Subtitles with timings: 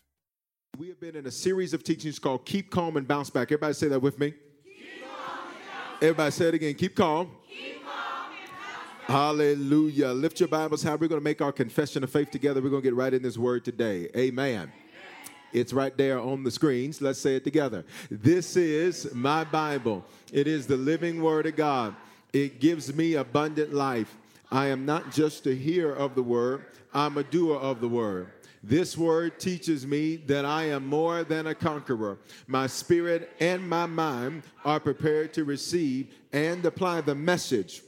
[0.77, 3.47] We have been in a series of teachings called Keep Calm and Bounce Back.
[3.47, 4.34] Everybody say that with me.
[6.03, 6.75] Everybody say it again.
[6.75, 7.30] Keep calm.
[9.11, 10.11] Hallelujah.
[10.11, 10.92] Lift your Bibles high.
[10.92, 12.62] We're going to make our confession of faith together.
[12.62, 14.08] We're going to get right in this word today.
[14.16, 14.70] Amen.
[15.53, 17.03] It's right there on the screens.
[17.03, 17.84] Let's say it together.
[18.08, 20.05] This is my Bible.
[20.33, 21.97] It is the living word of God.
[22.33, 24.16] It gives me abundant life.
[24.48, 28.28] I am not just a hearer of the word, I'm a doer of the word.
[28.62, 32.19] This word teaches me that I am more than a conqueror.
[32.47, 37.83] My spirit and my mind are prepared to receive and apply the message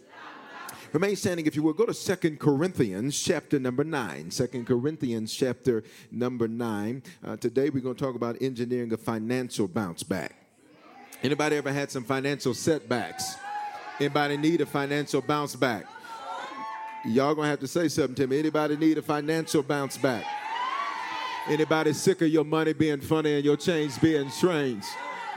[0.92, 1.72] Remain standing if you will.
[1.72, 4.28] Go to Second Corinthians chapter number 9.
[4.28, 7.02] 2 Corinthians chapter number 9.
[7.24, 10.34] Uh, today we're going to talk about engineering a financial bounce back.
[11.22, 13.36] Anybody ever had some financial setbacks?
[14.00, 15.86] Anybody need a financial bounce back?
[17.06, 18.38] Y'all gonna have to say something to me.
[18.38, 20.24] Anybody need a financial bounce back?
[21.48, 24.84] Anybody sick of your money being funny and your change being strange?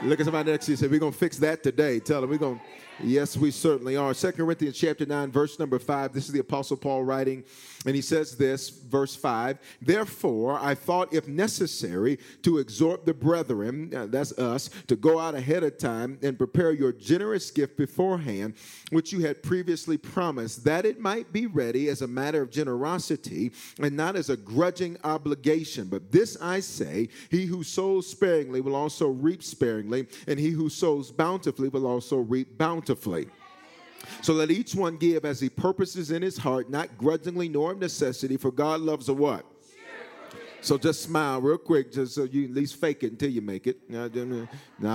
[0.04, 2.00] Look at somebody next to you and say, We're gonna fix that today.
[2.00, 2.62] Tell them we're gonna
[3.04, 4.14] Yes, we certainly are.
[4.14, 6.14] Second Corinthians chapter 9, verse number 5.
[6.14, 7.44] This is the Apostle Paul writing,
[7.86, 9.58] and he says this, verse 5.
[9.82, 15.36] Therefore, I thought if necessary to exhort the brethren, uh, that's us, to go out
[15.36, 18.56] ahead of time and prepare your generous gift beforehand,
[18.92, 23.52] which you had previously promised, that it might be ready as a matter of generosity
[23.80, 25.88] and not as a grudging obligation.
[25.88, 30.70] But this I say, he who sows sparingly will also reap sparingly, and he who
[30.70, 33.28] sows bountifully will also reap bountifully bountifully.
[34.22, 37.80] So let each one give as he purposes in his heart, not grudgingly nor of
[37.80, 39.46] necessity, for God loves a what?
[40.66, 43.68] So just smile real quick, just so you at least fake it until you make
[43.68, 43.88] it.
[43.88, 44.10] Now,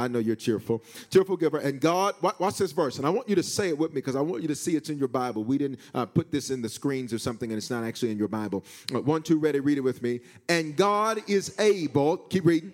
[0.03, 0.83] I know you're cheerful.
[1.11, 1.59] Cheerful giver.
[1.59, 2.99] And God, watch this verse.
[2.99, 4.75] And I want you to say it with me because I want you to see
[4.75, 5.45] it's in your Bible.
[5.45, 8.19] We didn't uh, put this in the screens or something, and it's not actually in
[8.19, 8.65] your Bible.
[8.93, 10.19] Uh, one, two, ready, read it with me.
[10.49, 12.73] And God is able, keep reading.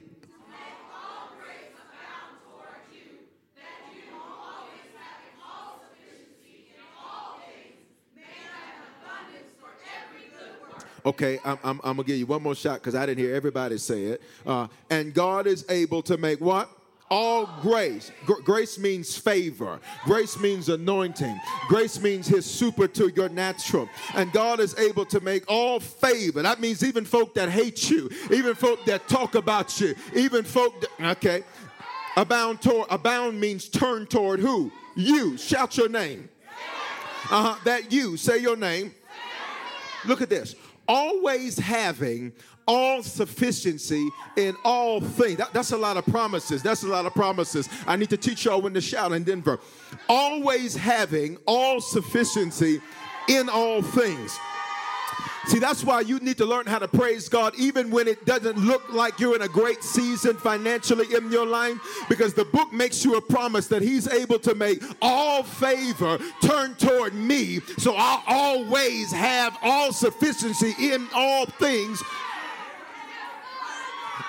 [11.07, 13.79] Okay, I'm, I'm, I'm, gonna give you one more shot because I didn't hear everybody
[13.79, 14.23] say it.
[14.45, 16.69] Uh, and God is able to make what?
[17.09, 18.11] All grace.
[18.25, 19.79] Gr- grace means favor.
[20.05, 21.41] Grace means anointing.
[21.69, 23.89] Grace means his super to your natural.
[24.17, 26.43] And God is able to make all favor.
[26.43, 30.81] That means even folk that hate you, even folk that talk about you, even folk
[30.81, 31.45] that, okay.
[32.17, 34.73] Abound toward, abound means turn toward who?
[34.97, 35.39] You.
[35.39, 36.29] Shout your name.
[37.31, 37.55] Uh-huh.
[37.65, 38.17] That you.
[38.17, 38.93] Say your name.
[40.05, 40.57] Look at this
[40.89, 42.33] always having
[42.67, 45.39] all sufficiency in all things.
[45.39, 46.63] That, that's a lot of promises.
[46.63, 47.69] That's a lot of promises.
[47.87, 49.61] I need to teach y'all when to shout in Denver.
[50.09, 52.81] Always having all sufficiency
[53.29, 54.37] in all things.
[55.47, 58.59] See, that's why you need to learn how to praise God even when it doesn't
[58.59, 63.05] look like you're in a great season financially in your life, because the book makes
[63.05, 67.61] you a promise that He's able to make all favor turn toward me.
[67.79, 72.03] So I'll always have all sufficiency in all things.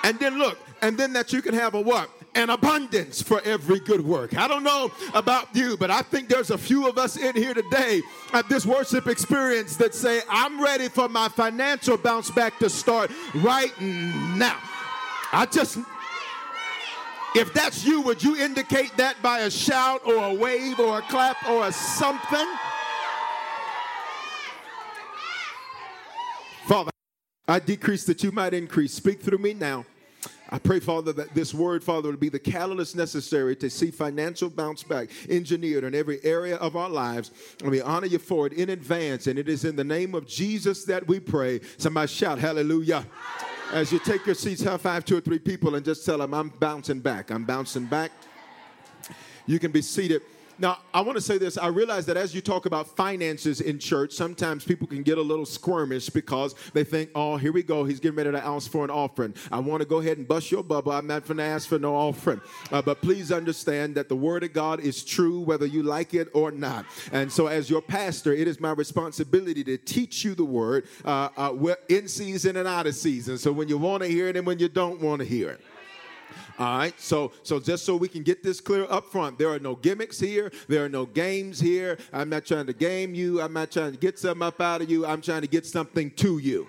[0.03, 2.09] And then look, and then that you can have a what?
[2.37, 4.37] An abundance for every good work.
[4.37, 7.55] I don't know about you, but I think there's a few of us in here
[7.55, 12.69] today at this worship experience that say, I'm ready for my financial bounce back to
[12.69, 14.59] start right now.
[15.33, 15.79] I just,
[17.35, 21.01] if that's you, would you indicate that by a shout or a wave or a
[21.01, 22.47] clap or a something?
[26.67, 26.91] Father,
[27.47, 28.93] I decrease that you might increase.
[28.93, 29.85] Speak through me now.
[30.49, 34.49] I pray, Father, that this word, Father, would be the catalyst necessary to see financial
[34.49, 37.31] bounce back engineered in every area of our lives.
[37.61, 39.27] And we honor you for it in advance.
[39.27, 41.59] And it is in the name of Jesus that we pray.
[41.77, 43.05] Somebody shout hallelujah.
[43.73, 46.33] As you take your seats, high five two or three people and just tell them,
[46.33, 47.31] I'm bouncing back.
[47.31, 48.11] I'm bouncing back.
[49.45, 50.21] You can be seated.
[50.59, 51.57] Now, I want to say this.
[51.57, 55.21] I realize that as you talk about finances in church, sometimes people can get a
[55.21, 57.83] little squirmish because they think, oh, here we go.
[57.83, 59.35] He's getting ready to ask for an offering.
[59.51, 60.91] I want to go ahead and bust your bubble.
[60.91, 62.41] I'm not going to ask for no offering.
[62.71, 66.27] Uh, but please understand that the Word of God is true whether you like it
[66.33, 66.85] or not.
[67.11, 71.29] And so, as your pastor, it is my responsibility to teach you the Word uh,
[71.37, 73.37] uh, in season and out of season.
[73.37, 75.61] So, when you want to hear it and when you don't want to hear it.
[76.59, 76.99] All right.
[76.99, 80.19] So so just so we can get this clear up front, there are no gimmicks
[80.19, 80.51] here.
[80.67, 81.97] There are no games here.
[82.11, 83.41] I'm not trying to game you.
[83.41, 85.05] I'm not trying to get something up out of you.
[85.05, 86.67] I'm trying to get something to you.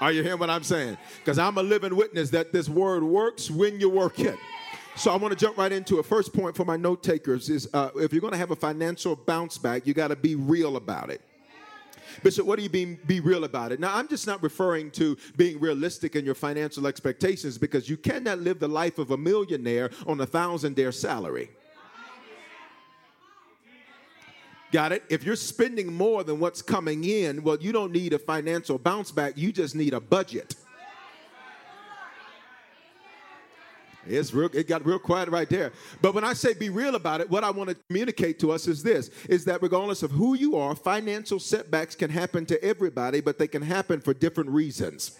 [0.00, 0.96] Are you hearing what I'm saying?
[1.18, 4.38] Because I'm a living witness that this word works when you work it.
[4.96, 6.06] So I want to jump right into it.
[6.06, 9.14] First point for my note takers is uh, if you're going to have a financial
[9.14, 11.22] bounce back, you got to be real about it.
[12.22, 13.80] Bishop, what do you mean be real about it?
[13.80, 18.38] Now, I'm just not referring to being realistic in your financial expectations because you cannot
[18.38, 21.50] live the life of a millionaire on a thousand dare salary.
[24.72, 25.02] Got it?
[25.08, 29.10] If you're spending more than what's coming in, well, you don't need a financial bounce
[29.10, 30.54] back, you just need a budget.
[34.10, 35.72] It's real, it got real quiet right there.
[36.02, 38.66] But when I say be real about it, what I want to communicate to us
[38.68, 43.20] is this is that regardless of who you are, financial setbacks can happen to everybody,
[43.20, 45.18] but they can happen for different reasons.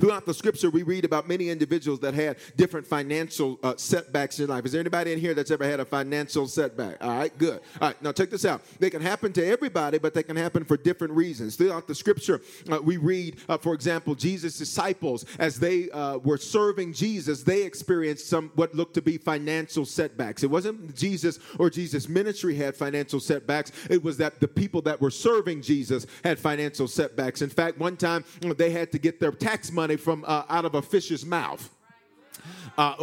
[0.00, 4.48] Throughout the scripture, we read about many individuals that had different financial uh, setbacks in
[4.48, 4.64] life.
[4.64, 7.02] Is there anybody in here that's ever had a financial setback?
[7.02, 7.60] All right, good.
[7.80, 8.62] All right, now check this out.
[8.78, 11.56] They can happen to everybody, but they can happen for different reasons.
[11.56, 12.40] Throughout the scripture,
[12.70, 17.62] uh, we read, uh, for example, Jesus' disciples, as they uh, were serving Jesus, they
[17.62, 20.42] experienced some what looked to be financial setbacks.
[20.42, 25.00] It wasn't Jesus or Jesus' ministry had financial setbacks, it was that the people that
[25.00, 27.42] were serving Jesus had financial setbacks.
[27.42, 30.74] In fact, one time they had to get their tax money from uh, out of
[30.74, 31.70] a fish's mouth.
[32.78, 32.94] Uh,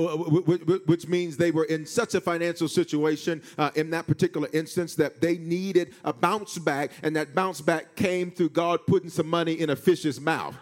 [0.85, 5.19] which means they were in such a financial situation uh, in that particular instance that
[5.19, 9.53] they needed a bounce back, and that bounce back came through God putting some money
[9.53, 10.55] in a fish's mouth.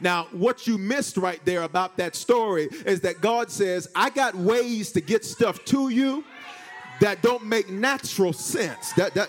[0.00, 4.34] Now, what you missed right there about that story is that God says, I got
[4.36, 6.24] ways to get stuff to you
[7.00, 8.92] that don't make natural sense.
[8.92, 9.28] That, that,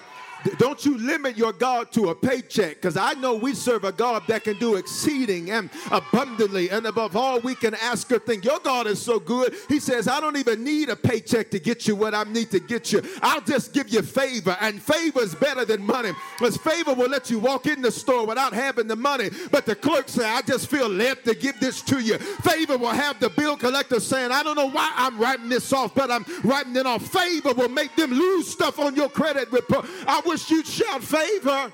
[0.57, 4.23] don't you limit your God to a paycheck because I know we serve a God
[4.27, 8.45] that can do exceeding and abundantly and above all we can ask or think.
[8.45, 9.55] Your God is so good.
[9.67, 12.59] He says, I don't even need a paycheck to get you what I need to
[12.59, 13.01] get you.
[13.21, 17.29] I'll just give you favor, and favor is better than money because favor will let
[17.29, 19.29] you walk in the store without having the money.
[19.51, 22.17] But the clerk say, I just feel led to give this to you.
[22.17, 25.93] Favor will have the bill collector saying, I don't know why I'm writing this off,
[25.93, 27.05] but I'm writing it off.
[27.07, 29.85] Favor will make them lose stuff on your credit report.
[30.07, 31.73] I wish you'd shout favor.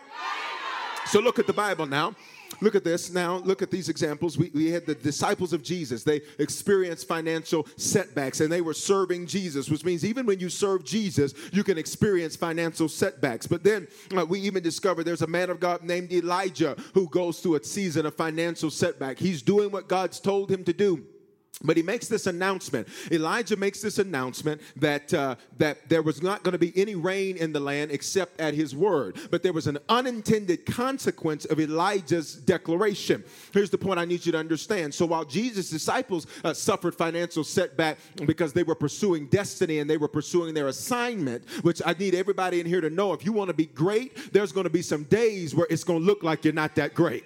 [1.07, 2.15] So look at the Bible now.
[2.61, 3.37] Look at this now.
[3.39, 4.37] Look at these examples.
[4.37, 6.05] We, we had the disciples of Jesus.
[6.05, 10.85] They experienced financial setbacks and they were serving Jesus, which means even when you serve
[10.85, 13.45] Jesus, you can experience financial setbacks.
[13.45, 17.41] But then uh, we even discover there's a man of God named Elijah who goes
[17.41, 19.19] through a season of financial setback.
[19.19, 21.05] He's doing what God's told him to do
[21.63, 22.87] but he makes this announcement.
[23.11, 27.37] Elijah makes this announcement that uh, that there was not going to be any rain
[27.37, 29.17] in the land except at his word.
[29.31, 33.23] But there was an unintended consequence of Elijah's declaration.
[33.53, 34.93] Here's the point I need you to understand.
[34.93, 39.97] So while Jesus' disciples uh, suffered financial setback because they were pursuing destiny and they
[39.97, 43.13] were pursuing their assignment, which I need everybody in here to know.
[43.13, 45.99] If you want to be great, there's going to be some days where it's going
[45.99, 47.23] to look like you're not that great.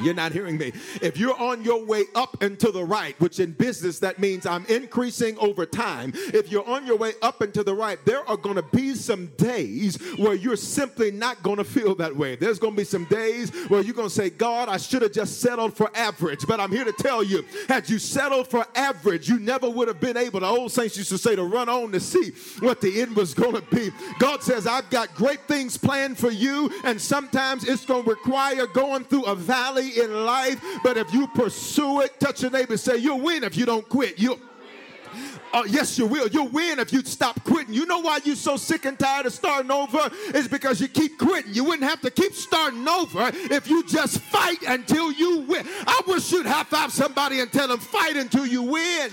[0.00, 0.72] You're not hearing me.
[1.00, 4.46] If you're on your way up and to the right, which in business that means
[4.46, 8.28] I'm increasing over time, if you're on your way up and to the right, there
[8.28, 12.36] are going to be some days where you're simply not going to feel that way.
[12.36, 15.12] There's going to be some days where you're going to say, God, I should have
[15.12, 16.46] just settled for average.
[16.46, 20.00] But I'm here to tell you, had you settled for average, you never would have
[20.00, 23.00] been able, the old saints used to say, to run on to see what the
[23.00, 23.90] end was going to be.
[24.18, 28.66] God says, I've got great things planned for you, and sometimes it's going to require
[28.66, 32.96] going through a valley in life, but if you pursue it, touch your neighbor say,
[32.96, 34.18] You'll win if you don't quit.
[34.18, 34.38] You
[35.52, 36.28] uh, yes, you will.
[36.28, 37.72] You'll win if you stop quitting.
[37.72, 40.10] You know why you're so sick and tired of starting over?
[40.34, 41.54] Is because you keep quitting.
[41.54, 45.66] You wouldn't have to keep starting over if you just fight until you win.
[45.86, 49.10] I wish you'd high five somebody and tell them, fight until you win.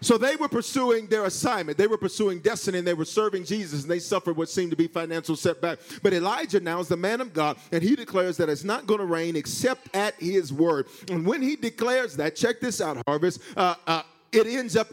[0.00, 1.76] So they were pursuing their assignment.
[1.76, 4.76] They were pursuing destiny and they were serving Jesus and they suffered what seemed to
[4.76, 5.80] be financial setback.
[6.02, 9.00] But Elijah now is the man of God and he declares that it's not going
[9.00, 10.86] to rain except at his word.
[11.10, 14.88] And when he declares that, check this out, Harvest, uh, uh, it ends up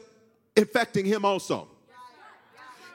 [0.55, 1.67] infecting him also.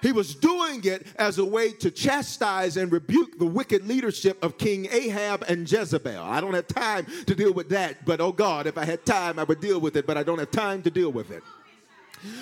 [0.03, 4.57] He was doing it as a way to chastise and rebuke the wicked leadership of
[4.57, 6.23] King Ahab and Jezebel.
[6.23, 9.39] I don't have time to deal with that, but oh God, if I had time,
[9.39, 11.43] I would deal with it, but I don't have time to deal with it.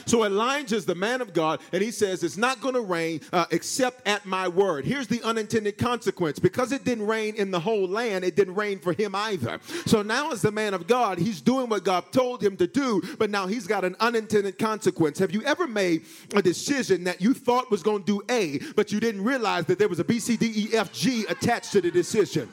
[0.07, 3.47] So Elijah's the man of God, and he says, It's not going to rain uh,
[3.51, 4.85] except at my word.
[4.85, 8.79] Here's the unintended consequence because it didn't rain in the whole land, it didn't rain
[8.79, 9.61] for him either.
[9.87, 13.03] So now, as the man of God, he's doing what God told him to do,
[13.19, 15.19] but now he's got an unintended consequence.
[15.19, 16.05] Have you ever made
[16.35, 19.79] a decision that you thought was going to do A, but you didn't realize that
[19.79, 22.49] there was a B, C, D, E, F, G attached to the decision?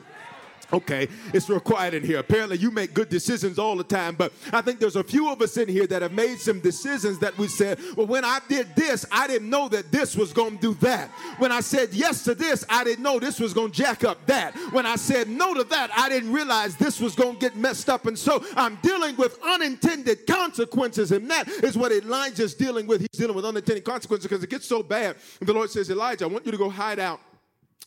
[0.72, 2.18] Okay, it's real quiet in here.
[2.18, 5.40] Apparently, you make good decisions all the time, but I think there's a few of
[5.40, 8.74] us in here that have made some decisions that we said, well, when I did
[8.74, 11.08] this, I didn't know that this was to do that.
[11.38, 14.54] When I said yes to this, I didn't know this was to jack up that.
[14.72, 18.06] When I said no to that, I didn't realize this was to get messed up.
[18.06, 23.00] And so I'm dealing with unintended consequences, and that is what Elijah's dealing with.
[23.00, 25.16] He's dealing with unintended consequences because it gets so bad.
[25.40, 27.20] And the Lord says, Elijah, I want you to go hide out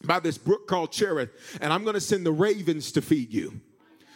[0.03, 1.29] by this brook called Cherith,
[1.61, 3.59] and I'm going to send the ravens to feed you.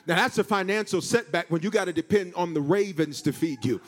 [0.05, 3.63] Now, that's a financial setback when you got to depend on the ravens to feed
[3.63, 3.79] you.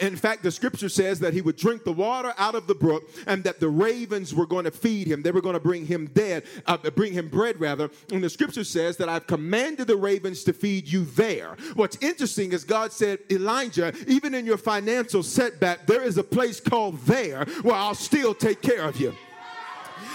[0.00, 3.04] In fact, the scripture says that he would drink the water out of the brook
[3.28, 5.22] and that the ravens were going to feed him.
[5.22, 7.88] They were going to bring him dead, uh, bring him bread, rather.
[8.10, 11.56] And the scripture says that I've commanded the ravens to feed you there.
[11.74, 16.58] What's interesting is God said, Elijah, even in your financial setback, there is a place
[16.58, 19.14] called there where I'll still take care of you.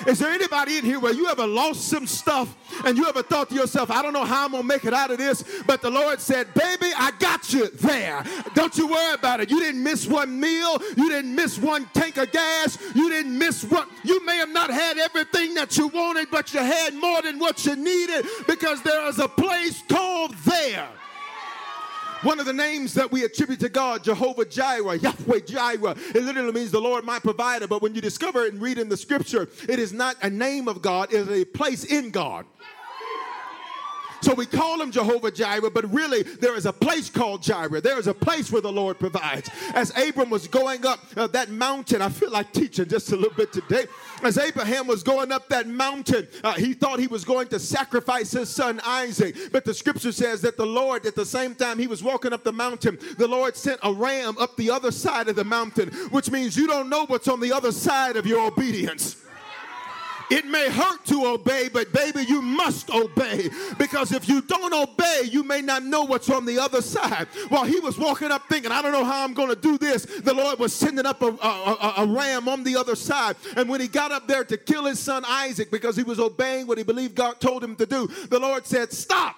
[0.06, 3.50] Is there anybody in here where you ever lost some stuff and you ever thought
[3.50, 5.82] to yourself, I don't know how I'm going to make it out of this, but
[5.82, 8.24] the Lord said, Baby, I got you there.
[8.54, 9.50] Don't you worry about it.
[9.50, 13.64] You didn't miss one meal, you didn't miss one tank of gas, you didn't miss
[13.64, 17.40] what you may have not had everything that you wanted, but you had more than
[17.40, 20.88] what you needed because there is a place called there.
[22.26, 26.52] One of the names that we attribute to God, Jehovah Jireh, Yahweh Jireh, it literally
[26.52, 27.68] means the Lord my provider.
[27.68, 30.68] But when you discover it and read in the scripture, it is not a name
[30.68, 32.48] of God, it is a place in God.
[34.22, 37.80] So we call him Jehovah Jireh, but really there is a place called Jireh.
[37.80, 39.52] There is a place where the Lord provides.
[39.76, 43.38] As Abram was going up uh, that mountain, I feel like teaching just a little
[43.38, 43.86] bit today.
[44.24, 48.32] As Abraham was going up that mountain, uh, he thought he was going to sacrifice
[48.32, 49.36] his son Isaac.
[49.52, 52.44] But the scripture says that the Lord, at the same time he was walking up
[52.44, 56.32] the mountain, the Lord sent a ram up the other side of the mountain, which
[56.32, 59.18] means you don't know what's on the other side of your obedience.
[60.30, 63.50] It may hurt to obey, but baby, you must obey.
[63.78, 67.28] Because if you don't obey, you may not know what's on the other side.
[67.50, 70.06] While he was walking up thinking, I don't know how I'm going to do this,
[70.06, 73.36] the Lord was sending up a, a, a, ram on the other side.
[73.56, 76.68] And when he got up there to kill his son Isaac because he was obeying
[76.68, 79.36] what he believed God told him to do, the Lord said, Stop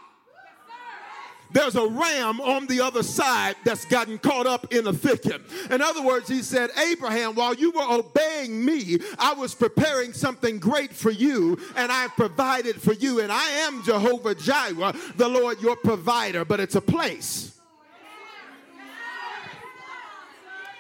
[1.58, 5.42] there's a ram on the other side that's gotten caught up in a thicket.
[5.72, 10.60] In other words, he said, Abraham, while you were obeying me, I was preparing something
[10.60, 13.22] great for you, and I've provided for you.
[13.22, 17.57] And I am Jehovah Jireh, the Lord your provider, but it's a place.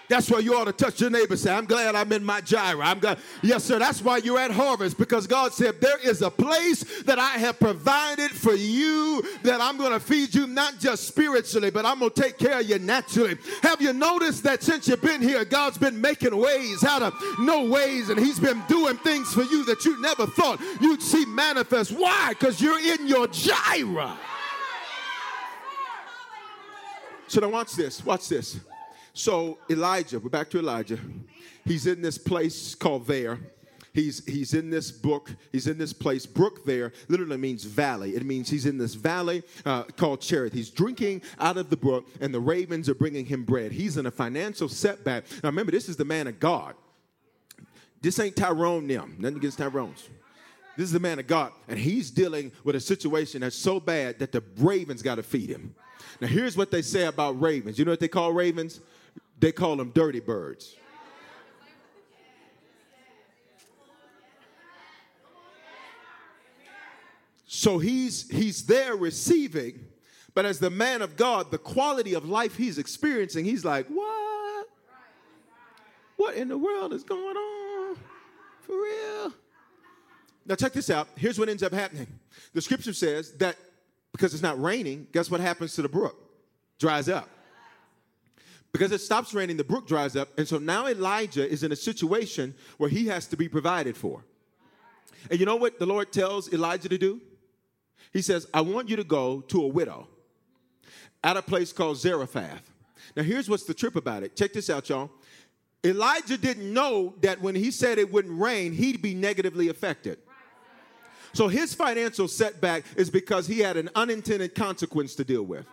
[0.10, 1.36] That's why you ought to touch your neighbor.
[1.36, 2.84] Say, I'm glad I'm in my Jireh.
[2.84, 3.20] I'm glad.
[3.42, 3.78] Yes, sir.
[3.78, 7.60] That's why you're at harvest because God said there is a place that I have
[7.60, 12.12] provided for you that I'm going to feed you not just spiritually, but I'm going
[12.12, 13.38] to take care of you naturally.
[13.64, 17.66] Have you noticed that since you've been here, God's been making ways out of no
[17.70, 21.92] ways, and He's been doing things for you that you never thought you'd see manifest.
[21.92, 22.30] Why?
[22.30, 24.18] Because you're in your Jireh.
[27.28, 28.04] So now watch this.
[28.06, 28.60] Watch this.
[29.18, 31.00] So Elijah, we're back to Elijah.
[31.66, 33.40] He's in this place called there.
[33.92, 36.28] He's, he's in this book, he's in this place.
[36.28, 38.16] Brook there literally means valley.
[38.16, 40.54] It means he's in this valley uh, called Cherith.
[40.54, 43.72] He's drinking out of the brook, and the ravens are bringing him bread.
[43.72, 45.24] He's in a financial setback.
[45.42, 46.76] Now remember, this is the man of God.
[48.00, 49.16] This ain't Tyrone them.
[49.18, 50.08] Nothing against Tyrone's.
[50.78, 54.20] This is the man of God, and he's dealing with a situation that's so bad
[54.20, 55.74] that the ravens got to feed him.
[56.22, 57.80] Now, here's what they say about ravens.
[57.80, 58.80] You know what they call ravens?
[59.40, 60.76] They call them dirty birds.
[67.46, 69.88] So he's he's there receiving,
[70.34, 74.68] but as the man of God, the quality of life he's experiencing, he's like, "What?
[76.18, 77.96] What in the world is going on?
[78.62, 79.34] For real?"
[80.46, 81.08] Now check this out.
[81.16, 82.08] Here's what ends up happening.
[82.54, 83.56] The scripture says that
[84.12, 86.18] because it's not raining, guess what happens to the brook?
[86.80, 87.30] Dries up
[88.78, 90.30] Because it stops raining, the brook dries up.
[90.38, 94.24] And so now Elijah is in a situation where he has to be provided for.
[95.32, 97.20] And you know what the Lord tells Elijah to do?
[98.14, 100.08] He says, I want you to go to a widow
[101.24, 102.72] at a place called Zarephath.
[103.16, 104.36] Now, here's what's the trip about it.
[104.36, 105.10] Check this out, y'all.
[105.84, 110.20] Elijah didn't know that when he said it wouldn't rain, he'd be negatively affected.
[111.34, 115.66] So his financial setback is because he had an unintended consequence to deal with.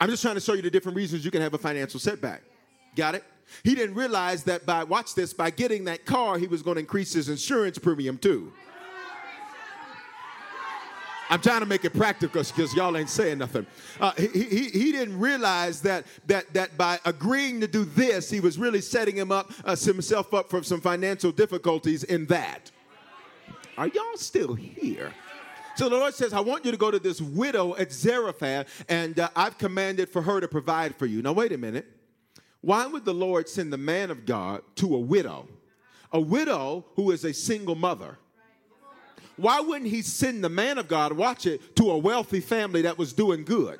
[0.00, 2.42] I'm just trying to show you the different reasons you can have a financial setback.
[2.96, 3.24] Got it?
[3.64, 6.80] He didn't realize that by, watch this, by getting that car, he was going to
[6.80, 8.52] increase his insurance premium too.
[11.28, 13.64] I'm trying to make it practical because y'all ain't saying nothing.
[14.00, 18.40] Uh, he, he, he didn't realize that, that, that by agreeing to do this, he
[18.40, 22.72] was really setting him up, uh, himself up for some financial difficulties in that.
[23.78, 25.12] Are y'all still here?
[25.80, 29.18] So the Lord says, I want you to go to this widow at Zarephath, and
[29.18, 31.22] uh, I've commanded for her to provide for you.
[31.22, 31.86] Now, wait a minute.
[32.60, 35.48] Why would the Lord send the man of God to a widow?
[36.12, 38.18] A widow who is a single mother.
[39.38, 42.98] Why wouldn't he send the man of God, watch it, to a wealthy family that
[42.98, 43.78] was doing good?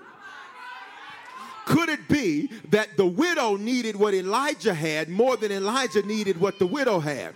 [1.66, 6.58] Could it be that the widow needed what Elijah had more than Elijah needed what
[6.58, 7.34] the widow had?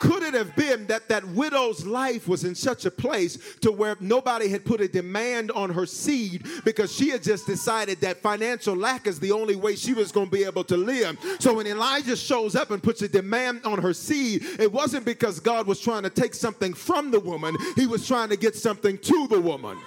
[0.00, 3.96] Could it have been that that widow's life was in such a place to where
[4.00, 8.76] nobody had put a demand on her seed because she had just decided that financial
[8.76, 11.18] lack is the only way she was going to be able to live.
[11.40, 15.40] So when Elijah shows up and puts a demand on her seed, it wasn't because
[15.40, 18.98] God was trying to take something from the woman, he was trying to get something
[18.98, 19.78] to the woman.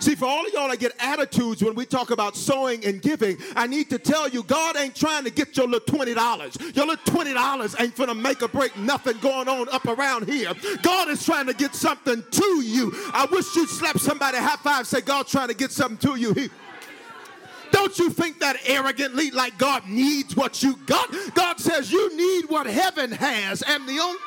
[0.00, 3.36] See, for all of y'all that get attitudes when we talk about sowing and giving,
[3.56, 6.76] I need to tell you, God ain't trying to get your little $20.
[6.76, 10.52] Your little $20 ain't gonna make or break nothing going on up around here.
[10.82, 12.92] God is trying to get something to you.
[13.12, 16.32] I wish you'd slap somebody high five, say, God's trying to get something to you.
[16.32, 16.48] He,
[17.70, 21.12] don't you think that arrogantly like God needs what you got?
[21.34, 24.18] God says you need what heaven has, and the only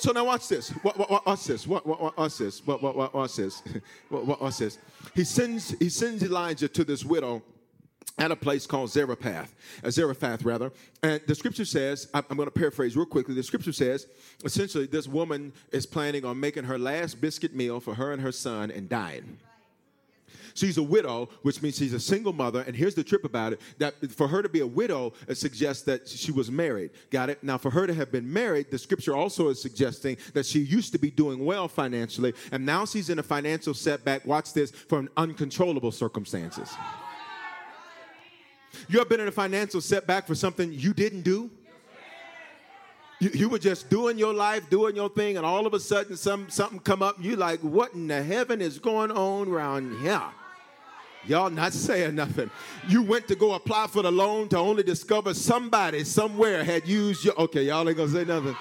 [0.00, 0.70] So now watch this.
[0.70, 1.66] What, what, watch this.
[1.66, 2.66] What, what, watch this.
[2.66, 3.62] What, what, what, watch this.
[4.08, 4.78] What, what, watch this.
[5.14, 7.42] He sends, he sends Elijah to this widow
[8.18, 9.54] at a place called Zarephath,
[9.84, 10.72] uh, Zarephath rather.
[11.02, 13.34] And the scripture says, I'm, I'm going to paraphrase real quickly.
[13.34, 14.06] The scripture says,
[14.42, 18.32] essentially, this woman is planning on making her last biscuit meal for her and her
[18.32, 19.38] son and dying.
[20.54, 22.62] She's a widow, which means she's a single mother.
[22.62, 26.08] And here's the trip about it that for her to be a widow, suggests that
[26.08, 26.90] she was married.
[27.10, 27.42] Got it?
[27.42, 30.92] Now, for her to have been married, the scripture also is suggesting that she used
[30.92, 34.24] to be doing well financially, and now she's in a financial setback.
[34.26, 36.70] Watch this from uncontrollable circumstances.
[38.88, 41.50] You have been in a financial setback for something you didn't do?
[43.18, 46.16] You, you, were just doing your life, doing your thing, and all of a sudden
[46.16, 50.00] some, something come up, and you like, what in the heaven is going on around
[50.00, 50.22] here?
[51.26, 52.50] Y'all not saying nothing.
[52.88, 57.24] You went to go apply for the loan to only discover somebody somewhere had used
[57.24, 57.38] your.
[57.38, 58.56] Okay, y'all ain't gonna say nothing.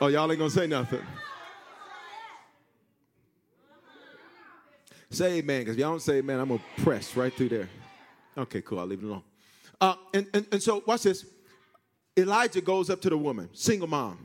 [0.00, 1.02] Oh, y'all ain't gonna say nothing.
[5.08, 7.68] Say amen, because if y'all don't say amen, I'm gonna press right through there.
[8.36, 9.22] Okay, cool, I'll leave it alone.
[9.80, 11.24] Uh, and, and, and so, watch this.
[12.18, 14.18] Elijah goes up to the woman, single mom.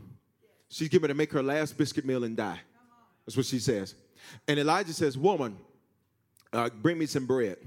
[0.69, 2.59] She's getting to make her last biscuit meal and die.
[3.25, 3.95] That's what she says.
[4.47, 5.57] And Elijah says, Woman,
[6.53, 7.57] uh, bring me some bread.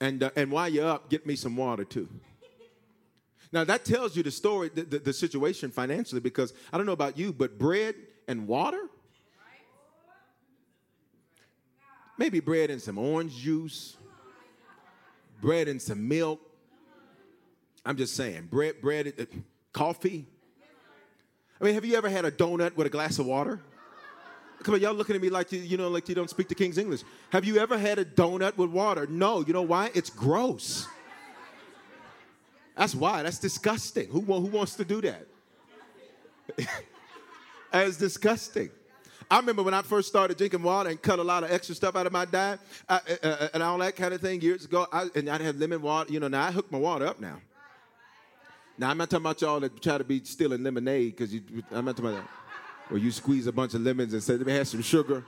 [0.00, 2.08] And, uh, and while you're up, get me some water too.
[3.52, 6.92] Now, that tells you the story, the, the, the situation financially, because I don't know
[6.92, 7.94] about you, but bread
[8.26, 8.88] and water?
[12.16, 13.96] Maybe bread and some orange juice,
[15.40, 16.40] bread and some milk.
[17.84, 19.24] I'm just saying, bread, bread, uh,
[19.72, 20.26] coffee.
[21.60, 23.60] I mean, have you ever had a donut with a glass of water?
[24.62, 26.54] Come on, y'all looking at me like you, you know, like you don't speak the
[26.54, 27.02] King's English.
[27.30, 29.06] Have you ever had a donut with water?
[29.06, 29.40] No.
[29.40, 29.90] You know why?
[29.94, 30.86] It's gross.
[32.76, 33.22] That's why.
[33.22, 34.08] That's disgusting.
[34.08, 35.26] Who, who wants to do that?
[37.72, 38.70] That's disgusting.
[39.30, 41.96] I remember when I first started drinking water and cut a lot of extra stuff
[41.96, 44.86] out of my diet I, uh, uh and all that kind of thing years ago.
[44.92, 46.12] I, and I had lemon water.
[46.12, 47.40] You know, now I hook my water up now.
[48.76, 51.32] Now I'm not talking about y'all that try to be stealing lemonade because
[51.70, 52.41] I'm not talking about that
[52.90, 55.24] or you squeeze a bunch of lemons and say, let me have some sugar.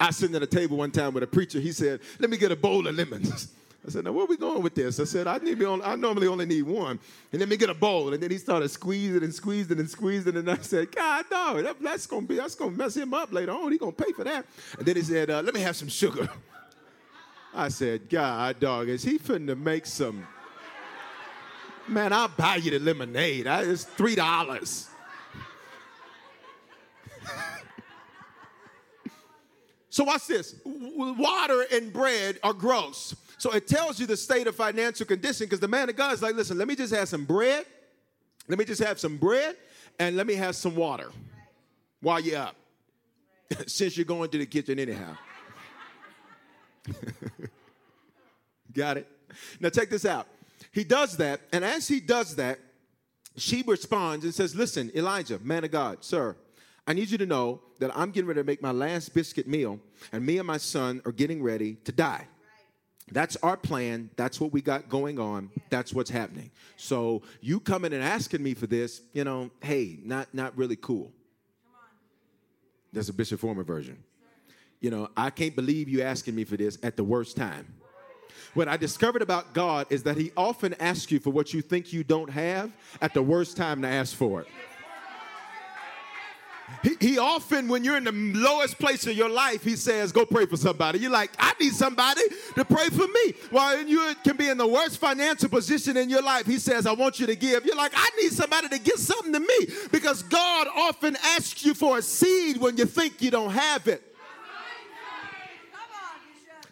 [0.00, 1.60] I sitting at a table one time with a preacher.
[1.60, 3.52] He said, let me get a bowl of lemons.
[3.86, 5.00] I said, now where are we going with this?
[5.00, 7.00] I said, I need me on, I normally only need one.
[7.32, 8.12] And let me get a bowl.
[8.12, 10.36] And then he started squeezing and squeezing and squeezing.
[10.36, 13.52] And I said, God, no, that, that's gonna be that's gonna mess him up later
[13.52, 13.72] on.
[13.72, 14.46] He gonna pay for that.
[14.78, 16.28] And then he said, uh, let me have some sugar.
[17.54, 20.26] I said, God, dog, is he finna make some?
[21.88, 23.46] Man, I'll buy you the lemonade.
[23.46, 24.88] it's three dollars.
[29.92, 30.54] So watch this.
[30.64, 33.14] Water and bread are gross.
[33.36, 36.22] So it tells you the state of financial condition because the man of God is
[36.22, 37.66] like, listen, let me just have some bread.
[38.48, 39.54] Let me just have some bread
[39.98, 41.10] and let me have some water
[42.00, 42.56] while you're up.
[43.66, 45.14] Since you're going to the kitchen anyhow.
[48.72, 49.06] Got it?
[49.60, 50.26] Now check this out.
[50.72, 52.58] He does that, and as he does that,
[53.36, 56.34] she responds and says, Listen, Elijah, man of God, sir,
[56.86, 59.78] I need you to know that I'm getting ready to make my last biscuit meal,
[60.12, 62.26] and me and my son are getting ready to die.
[63.10, 64.10] That's our plan.
[64.16, 65.50] That's what we got going on.
[65.70, 66.50] That's what's happening.
[66.76, 71.12] So you coming and asking me for this, you know, hey, not not really cool.
[72.92, 74.02] That's a Bishop Foreman version.
[74.80, 77.66] You know, I can't believe you asking me for this at the worst time.
[78.54, 81.92] What I discovered about God is that He often asks you for what you think
[81.92, 84.48] you don't have at the worst time to ask for it.
[86.82, 90.24] He, he, often, when you're in the lowest place of your life, he says, Go
[90.24, 90.98] pray for somebody.
[90.98, 92.22] You're like, I need somebody
[92.54, 93.34] to pray for me.
[93.50, 96.92] While you can be in the worst financial position in your life, he says, I
[96.92, 97.64] want you to give.
[97.64, 101.74] You're like, I need somebody to give something to me because God often asks you
[101.74, 104.02] for a seed when you think you don't have it.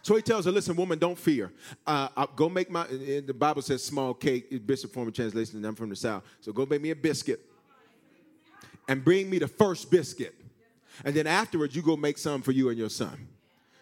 [0.02, 1.52] So he tells her, listen, woman, don't fear.
[1.86, 5.58] Uh, I'll go make my, uh, uh, the Bible says small cake, Bishop Foreman translation,
[5.58, 6.24] and I'm from the South.
[6.40, 7.49] So go make me a biscuit
[8.90, 10.34] and bring me the first biscuit.
[11.04, 13.28] And then afterwards, you go make some for you and your son.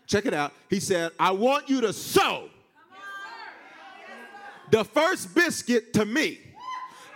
[0.07, 0.53] Check it out.
[0.69, 2.51] He said, I want you to sow
[4.71, 6.39] the first biscuit to me.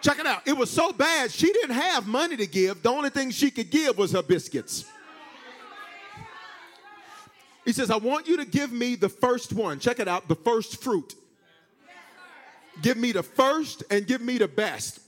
[0.00, 0.40] Check it out.
[0.48, 2.82] It was so bad, she didn't have money to give.
[2.82, 4.86] The only thing she could give was her biscuits.
[7.66, 9.78] He says, I want you to give me the first one.
[9.78, 11.14] Check it out the first fruit.
[12.80, 15.01] Give me the first and give me the best.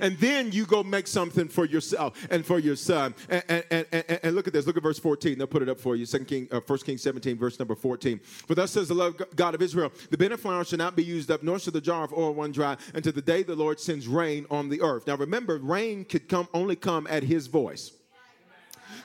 [0.00, 3.14] And then you go make something for yourself and for your son.
[3.28, 4.66] And, and, and, and look at this.
[4.66, 5.38] Look at verse 14.
[5.38, 6.06] They'll put it up for you.
[6.06, 8.18] Second King, uh, 1 Kings 17, verse number 14.
[8.18, 11.04] For thus says the Lord God of Israel, the bin of flour shall not be
[11.04, 13.80] used up, nor shall the jar of oil run dry until the day the Lord
[13.80, 15.06] sends rain on the earth.
[15.06, 17.92] Now remember, rain could come only come at his voice.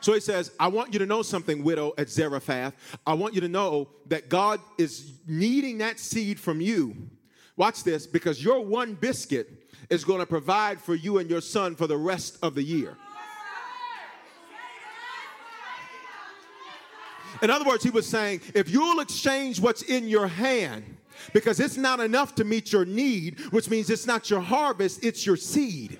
[0.01, 2.75] So he says, I want you to know something, widow at Zarephath.
[3.07, 7.09] I want you to know that God is needing that seed from you.
[7.57, 11.76] Watch this, because your one biscuit is going to provide for you and your son
[11.76, 12.98] for the rest of the year.
[17.41, 20.98] In other words, he was saying, if you'll exchange what's in your hand,
[21.34, 25.26] because it's not enough to meet your need, which means it's not your harvest, it's
[25.26, 26.00] your seed.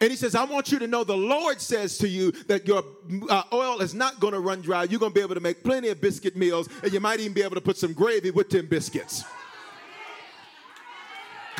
[0.00, 2.82] And he says, I want you to know the Lord says to you that your
[3.28, 4.84] uh, oil is not going to run dry.
[4.84, 7.34] You're going to be able to make plenty of biscuit meals, and you might even
[7.34, 9.24] be able to put some gravy with them biscuits.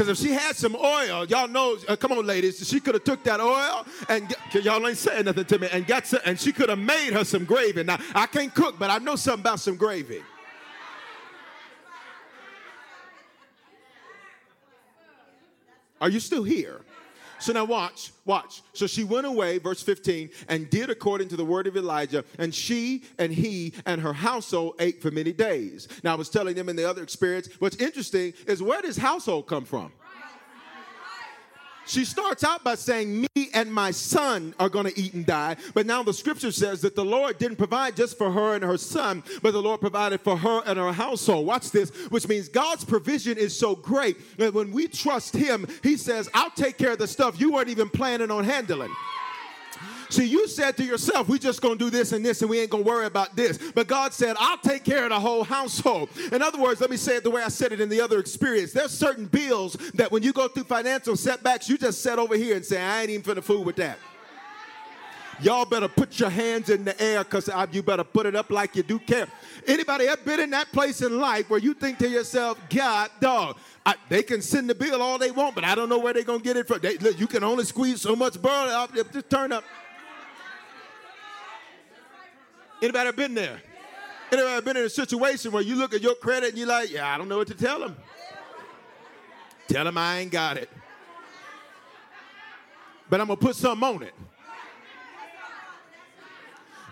[0.01, 3.05] Because if she had some oil, y'all know, uh, come on, ladies, she could have
[3.05, 6.53] took that oil and y'all ain't saying nothing to me and got some, and she
[6.55, 7.83] could have made her some gravy.
[7.83, 10.23] Now I can't cook, but I know something about some gravy.
[16.01, 16.81] Are you still here?
[17.41, 18.63] So now watch, watch.
[18.75, 22.55] So she went away, verse 15, and did according to the word of Elijah, and
[22.55, 25.89] she and he and her household ate for many days.
[26.05, 29.47] Now I was telling them in the other experience, what's interesting is where does household
[29.47, 29.93] come from?
[31.91, 35.57] She starts out by saying, Me and my son are going to eat and die.
[35.75, 38.79] But now the scripture says that the Lord didn't provide just for her and her
[38.79, 41.47] son, but the Lord provided for her and her household.
[41.47, 45.97] Watch this, which means God's provision is so great that when we trust Him, He
[45.97, 48.95] says, I'll take care of the stuff you weren't even planning on handling.
[50.11, 52.71] See, you said to yourself, we just gonna do this and this and we ain't
[52.71, 53.59] gonna worry about this.
[53.73, 56.11] But God said, I'll take care of the whole household.
[56.33, 58.19] In other words, let me say it the way I said it in the other
[58.19, 58.73] experience.
[58.73, 62.57] There's certain bills that when you go through financial setbacks, you just set over here
[62.57, 63.99] and say, I ain't even finna fool with that.
[65.43, 68.77] Y'all better put your hands in the air because you better put it up like
[68.77, 69.27] you do care.
[69.67, 73.57] Anybody ever been in that place in life where you think to yourself, God, dog,
[73.87, 76.25] I, they can send the bill all they want, but I don't know where they're
[76.25, 76.81] going to get it from.
[76.81, 78.93] They, look, you can only squeeze so much burn up.
[78.95, 79.65] Just turn up.
[82.83, 83.61] Anybody been there?
[84.33, 87.13] Anybody been in a situation where you look at your credit and you're like, yeah,
[87.13, 87.97] I don't know what to tell them.
[89.69, 90.71] Tell them I ain't got it.
[93.09, 94.15] But I'm going to put something on it.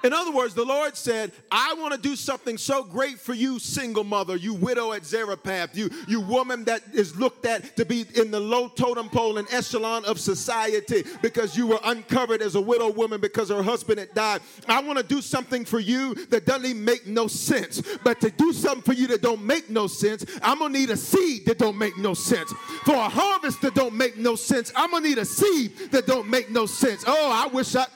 [0.05, 3.59] In other words, the Lord said, I want to do something so great for you,
[3.59, 8.07] single mother, you widow at Zarephath, you, you woman that is looked at to be
[8.15, 12.61] in the low totem pole and echelon of society because you were uncovered as a
[12.61, 14.41] widow woman because her husband had died.
[14.69, 17.83] I want to do something for you that doesn't even make no sense.
[18.05, 20.91] But to do something for you that don't make no sense, I'm going to need
[20.91, 22.53] a seed that don't make no sense.
[22.85, 26.07] For a harvest that don't make no sense, I'm going to need a seed that
[26.07, 27.05] don't make no sense.
[27.07, 27.87] Oh, I wish I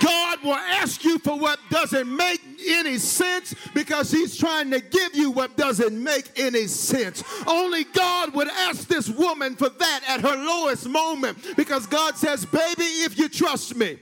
[0.00, 5.14] God will ask you for what doesn't make any sense because He's trying to give
[5.14, 7.24] you what doesn't make any sense.
[7.46, 12.44] Only God would ask this woman for that at her lowest moment because God says,
[12.44, 13.98] Baby, if you trust me,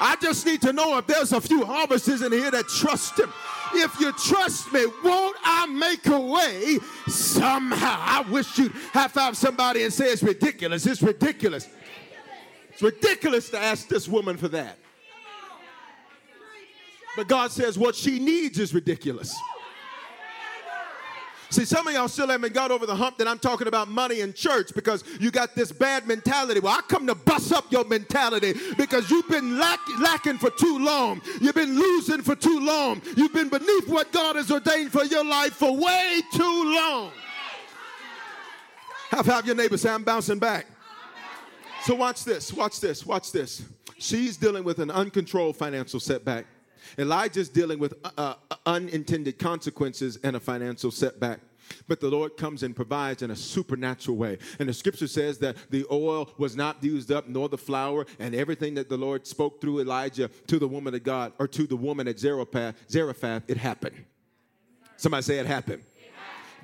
[0.00, 3.32] I just need to know if there's a few harvesters in here that trust Him.
[3.74, 7.96] If you trust me, won't I make a way somehow?
[8.00, 10.86] I wish you'd high five somebody and say it's ridiculous.
[10.86, 11.68] It's ridiculous.
[12.78, 14.78] It's ridiculous to ask this woman for that.
[17.16, 19.34] But God says what she needs is ridiculous.
[21.50, 24.20] See, some of y'all still haven't got over the hump that I'm talking about money
[24.20, 26.60] in church because you got this bad mentality.
[26.60, 30.78] Well, I come to bust up your mentality because you've been lack- lacking for too
[30.78, 31.20] long.
[31.40, 33.02] You've been losing for too long.
[33.16, 37.10] You've been beneath what God has ordained for your life for way too long.
[39.10, 40.66] Have, have your neighbor say, I'm bouncing back.
[41.88, 43.62] So watch this, watch this, watch this.
[43.96, 46.44] She's dealing with an uncontrolled financial setback.
[46.98, 51.40] Elijah's dealing with uh, uh, unintended consequences and a financial setback.
[51.86, 54.36] But the Lord comes and provides in a supernatural way.
[54.58, 58.34] And the scripture says that the oil was not used up, nor the flour, and
[58.34, 61.76] everything that the Lord spoke through Elijah to the woman of God, or to the
[61.76, 64.04] woman at Zarephath, Zarephath it happened.
[64.98, 65.82] Somebody say it happened.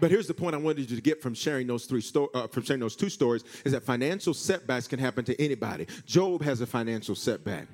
[0.00, 2.46] But here's the point I wanted you to get from sharing those three sto- uh,
[2.48, 5.86] from sharing those two stories is that financial setbacks can happen to anybody.
[6.06, 7.68] Job has a financial setback.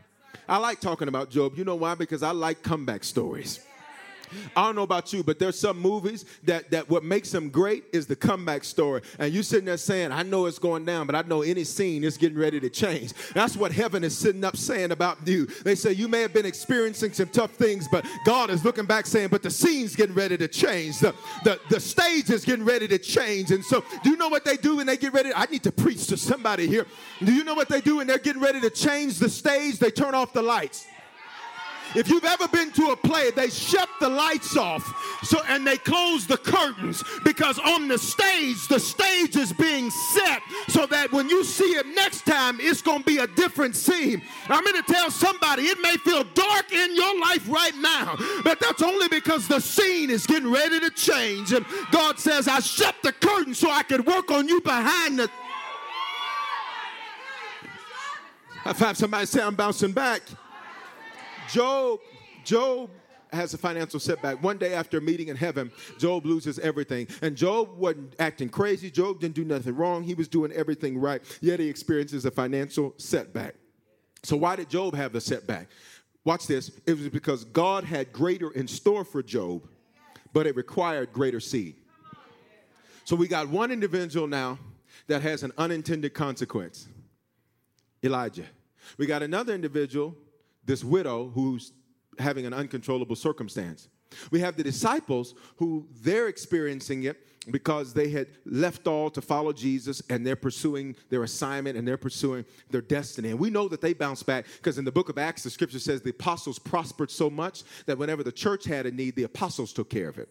[0.49, 1.57] I like talking about Job.
[1.57, 1.95] You know why?
[1.95, 3.61] Because I like comeback stories.
[4.57, 7.85] I don't know about you, but there's some movies that, that what makes them great
[7.93, 9.03] is the comeback story.
[9.19, 12.05] And you sitting there saying, I know it's going down, but I know any scene
[12.05, 13.13] is getting ready to change.
[13.35, 15.47] That's what heaven is sitting up saying about you.
[15.47, 19.07] They say you may have been experiencing some tough things, but God is looking back
[19.07, 20.99] saying, but the scene's getting ready to change.
[20.99, 21.15] The,
[21.45, 23.51] the, the stage is getting ready to change.
[23.51, 25.31] And so, do you know what they do when they get ready?
[25.35, 26.87] I need to preach to somebody here.
[27.23, 29.79] Do you know what they do when they're getting ready to change the stage?
[29.79, 30.87] They turn off the lights.
[31.95, 34.85] If you've ever been to a play, they shut the lights off
[35.25, 40.43] so and they close the curtains because on the stage, the stage is being set
[40.69, 44.23] so that when you see it next time, it's going to be a different scene.
[44.49, 48.61] I'm going to tell somebody it may feel dark in your life right now, but
[48.61, 51.53] that's only because the scene is getting ready to change.
[51.53, 55.31] And God says, I shut the curtain so I could work on you behind the.
[58.65, 60.23] I've somebody say I'm bouncing back.
[61.53, 62.01] Job,
[62.45, 62.91] Job
[63.33, 64.43] has a financial setback.
[64.43, 67.09] One day after a meeting in heaven, Job loses everything.
[67.23, 68.91] And Job wasn't acting crazy.
[68.91, 70.03] Job didn't do nothing wrong.
[70.03, 71.23] He was doing everything right.
[71.41, 73.55] Yet he experiences a financial setback.
[74.23, 75.69] So why did Job have the setback?
[76.25, 76.71] Watch this.
[76.87, 79.67] It was because God had greater in store for Job,
[80.33, 81.77] but it required greater seed.
[83.05, 84.59] So we got one individual now
[85.07, 86.87] that has an unintended consequence.
[88.05, 88.47] Elijah.
[88.99, 90.17] We got another individual
[90.71, 91.73] this widow who's
[92.21, 93.89] having an uncontrollable circumstance.
[94.31, 99.53] We have the disciples who they're experiencing it because they had left all to follow
[99.53, 103.31] Jesus and they're pursuing their assignment and they're pursuing their destiny.
[103.31, 105.81] And we know that they bounced back because in the book of Acts, the scripture
[105.81, 109.73] says the apostles prospered so much that whenever the church had a need, the apostles
[109.73, 110.29] took care of it.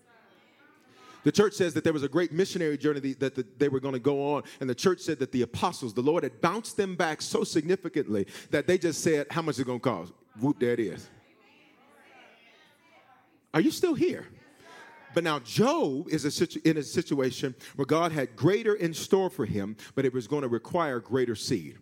[1.24, 4.00] The church says that there was a great missionary journey that they were going to
[4.00, 4.44] go on.
[4.62, 8.26] And the church said that the apostles, the Lord had bounced them back so significantly
[8.52, 10.14] that they just said, How much is it going to cost?
[10.40, 11.10] Whoop, there it is.
[13.54, 14.28] Are you still here?
[15.14, 19.30] But now Job is a situ- in a situation where God had greater in store
[19.30, 21.78] for him, but it was going to require greater seed.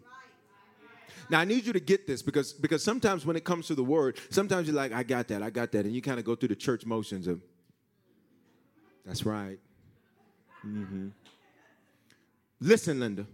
[1.30, 3.84] Now I need you to get this because because sometimes when it comes to the
[3.84, 6.36] word, sometimes you're like, I got that, I got that, and you kind of go
[6.36, 7.42] through the church motions of
[9.06, 9.58] that's right.
[10.66, 11.08] Mm-hmm.
[12.60, 13.26] Listen, Linda.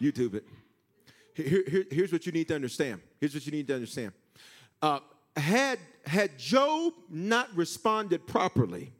[0.00, 0.44] YouTube it.
[1.38, 3.00] Here, here, here's what you need to understand.
[3.20, 4.12] Here's what you need to understand.
[4.82, 4.98] Uh,
[5.36, 8.92] had, had Job not responded properly,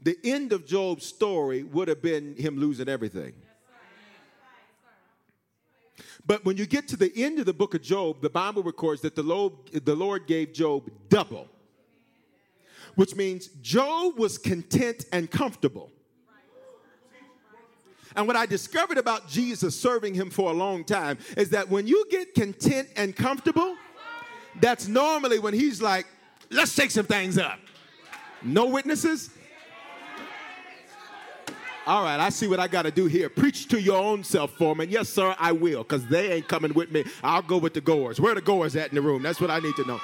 [0.00, 3.32] the end of Job's story would have been him losing everything.
[6.24, 9.00] But when you get to the end of the book of Job, the Bible records
[9.02, 11.48] that the Lord, the Lord gave Job double,
[12.94, 15.90] which means Job was content and comfortable.
[18.16, 21.86] And what I discovered about Jesus serving him for a long time is that when
[21.86, 23.76] you get content and comfortable,
[24.58, 26.06] that's normally when he's like,
[26.50, 27.58] let's take some things up.
[28.42, 29.30] No witnesses?
[31.86, 33.28] All right, I see what I got to do here.
[33.28, 34.90] Preach to your own self, Foreman.
[34.90, 37.04] Yes, sir, I will, because they ain't coming with me.
[37.22, 38.18] I'll go with the goers.
[38.18, 39.22] Where the goers at in the room?
[39.22, 40.00] That's what I need to know.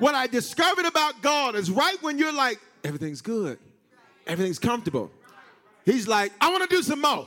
[0.00, 3.58] What I discovered about God is right when you're like, everything's good,
[4.26, 5.12] everything's comfortable.
[5.84, 7.26] He's like, I want to do some more.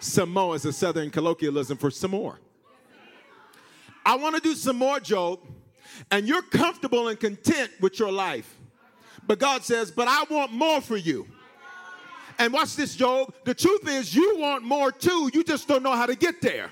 [0.00, 2.38] Some more is a southern colloquialism for some more.
[4.04, 5.40] I want to do some more, Job,
[6.10, 8.54] and you're comfortable and content with your life.
[9.26, 11.26] But God says, But I want more for you.
[12.38, 13.34] And watch this, Job.
[13.44, 15.30] The truth is, you want more too.
[15.32, 16.70] You just don't know how to get there.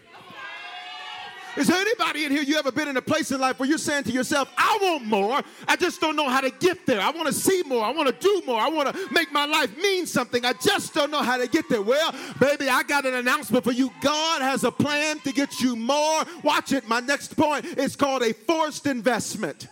[1.56, 3.78] Is there anybody in here you ever been in a place in life where you're
[3.78, 7.00] saying to yourself, I want more, I just don't know how to get there.
[7.00, 9.46] I want to see more, I want to do more, I want to make my
[9.46, 10.44] life mean something.
[10.44, 11.82] I just don't know how to get there.
[11.82, 13.92] Well, baby, I got an announcement for you.
[14.00, 16.24] God has a plan to get you more.
[16.42, 16.88] Watch it.
[16.88, 19.68] My next point is called a forced investment.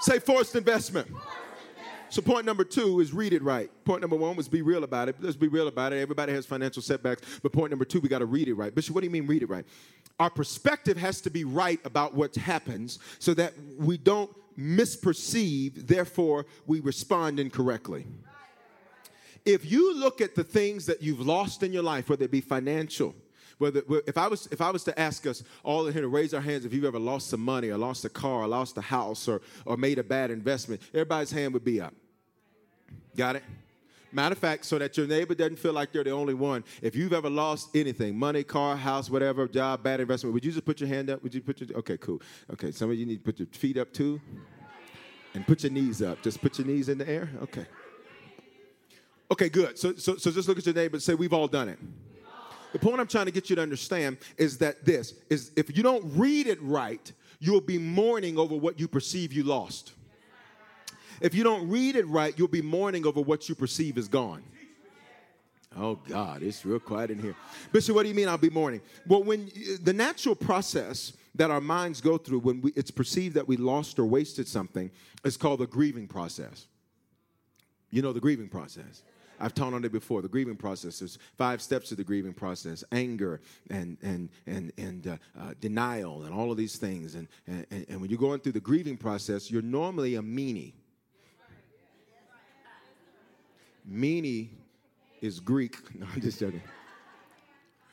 [0.00, 1.08] Say forced investment.
[2.14, 3.68] So point number two is read it right.
[3.84, 5.16] Point number one was be real about it.
[5.18, 6.00] Let's be real about it.
[6.00, 8.72] Everybody has financial setbacks, but point number two, we got to read it right.
[8.72, 9.64] Bishop, what do you mean read it right?
[10.20, 16.46] Our perspective has to be right about what happens so that we don't misperceive, therefore
[16.68, 18.06] we respond incorrectly.
[19.44, 22.40] If you look at the things that you've lost in your life, whether it be
[22.40, 23.12] financial,
[23.58, 26.32] whether if I was if I was to ask us all in here to raise
[26.32, 28.82] our hands if you've ever lost some money or lost a car or lost a
[28.82, 31.92] house or or made a bad investment, everybody's hand would be up.
[33.16, 33.42] Got it?
[34.12, 36.62] Matter of fact, so that your neighbor doesn't feel like they're the only one.
[36.80, 40.64] If you've ever lost anything, money, car, house, whatever, job, bad investment, would you just
[40.64, 41.20] put your hand up?
[41.24, 42.22] Would you put your okay, cool.
[42.52, 44.20] Okay, some of you need to put your feet up too.
[45.34, 46.22] And put your knees up.
[46.22, 47.28] Just put your knees in the air.
[47.42, 47.66] Okay.
[49.32, 49.76] Okay, good.
[49.76, 51.78] So, so, so just look at your neighbor and say, We've all done it.
[52.72, 55.82] The point I'm trying to get you to understand is that this is if you
[55.82, 59.92] don't read it right, you'll be mourning over what you perceive you lost.
[61.20, 64.42] If you don't read it right, you'll be mourning over what you perceive is gone.
[65.76, 67.34] Oh God, it's real quiet in here.
[67.72, 68.80] Bishop, what do you mean I'll be mourning?
[69.06, 69.50] Well, when
[69.82, 73.98] the natural process that our minds go through when we, it's perceived that we lost
[73.98, 74.90] or wasted something
[75.24, 76.66] is called the grieving process.
[77.90, 79.02] You know the grieving process.
[79.40, 80.22] I've taught on it before.
[80.22, 81.00] The grieving process.
[81.00, 86.22] There's five steps to the grieving process: anger and and and and uh, uh, denial,
[86.22, 87.16] and all of these things.
[87.16, 90.72] And, and and when you're going through the grieving process, you're normally a meanie.
[93.90, 94.48] Meanie
[95.20, 95.76] is Greek.
[95.98, 96.62] No, I'm just joking.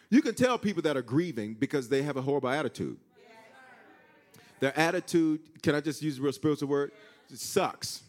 [0.09, 2.97] You can tell people that are grieving because they have a horrible attitude.
[4.59, 6.91] Their attitude, can I just use a real spiritual word?
[7.31, 8.03] It sucks.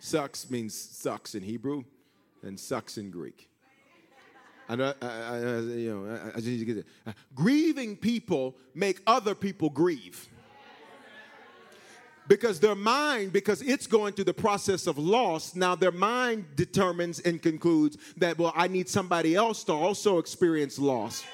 [0.00, 1.84] Sucks means sucks in Hebrew
[2.42, 3.48] and sucks in Greek.
[4.68, 6.86] I, I, I, you know, I, just need to get it.
[7.34, 10.28] Grieving people make other people grieve
[12.28, 17.20] because their mind, because it's going through the process of loss, now their mind determines
[17.20, 21.24] and concludes that, well, I need somebody else to also experience loss.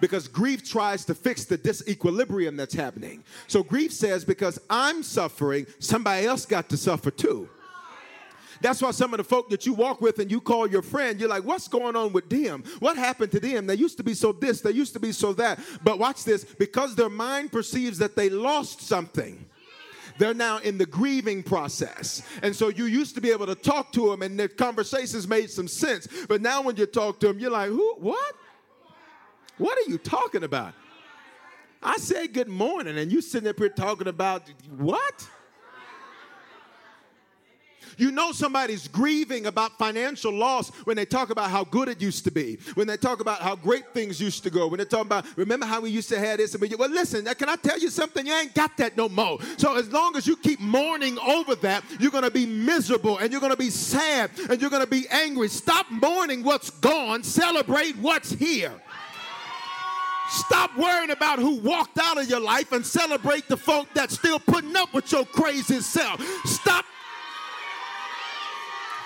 [0.00, 3.24] Because grief tries to fix the disequilibrium that's happening.
[3.48, 7.48] So grief says, because I'm suffering, somebody else got to suffer too.
[8.60, 11.18] That's why some of the folk that you walk with and you call your friend,
[11.18, 12.64] you're like, what's going on with them?
[12.80, 13.66] What happened to them?
[13.66, 15.58] They used to be so this, they used to be so that.
[15.82, 19.47] But watch this because their mind perceives that they lost something
[20.18, 22.22] they're now in the grieving process.
[22.42, 25.50] And so you used to be able to talk to them and their conversations made
[25.50, 26.08] some sense.
[26.28, 27.94] But now when you talk to them, you're like, who?
[27.98, 28.34] What?
[29.56, 30.74] What are you talking about?
[31.82, 34.42] I said good morning, and you sitting up here talking about
[34.76, 35.28] what?
[37.98, 42.24] You know somebody's grieving about financial loss when they talk about how good it used
[42.24, 45.04] to be, when they talk about how great things used to go, when they talk
[45.04, 46.54] about, remember how we used to have this?
[46.54, 48.24] And we, well, listen, can I tell you something?
[48.24, 49.38] You ain't got that no more.
[49.56, 53.32] So as long as you keep mourning over that, you're going to be miserable and
[53.32, 55.48] you're going to be sad and you're going to be angry.
[55.48, 58.72] Stop mourning what's gone, celebrate what's here.
[60.30, 64.38] Stop worrying about who walked out of your life and celebrate the folk that's still
[64.38, 66.22] putting up with your crazy self.
[66.44, 66.84] Stop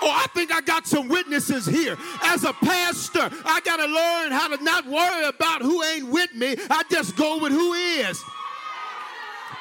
[0.05, 1.97] Oh, I think I got some witnesses here.
[2.25, 6.35] As a pastor, I got to learn how to not worry about who ain't with
[6.35, 6.57] me.
[6.69, 8.21] I just go with who is.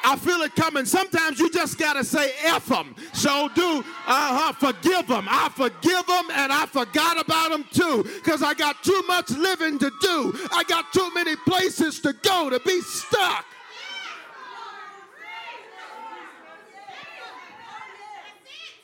[0.03, 0.85] I feel it coming.
[0.85, 2.95] Sometimes you just got to say F them.
[3.13, 5.27] So do, uh-huh, forgive them.
[5.29, 9.77] I forgive them and I forgot about them too because I got too much living
[9.77, 10.33] to do.
[10.51, 13.45] I got too many places to go to be stuck.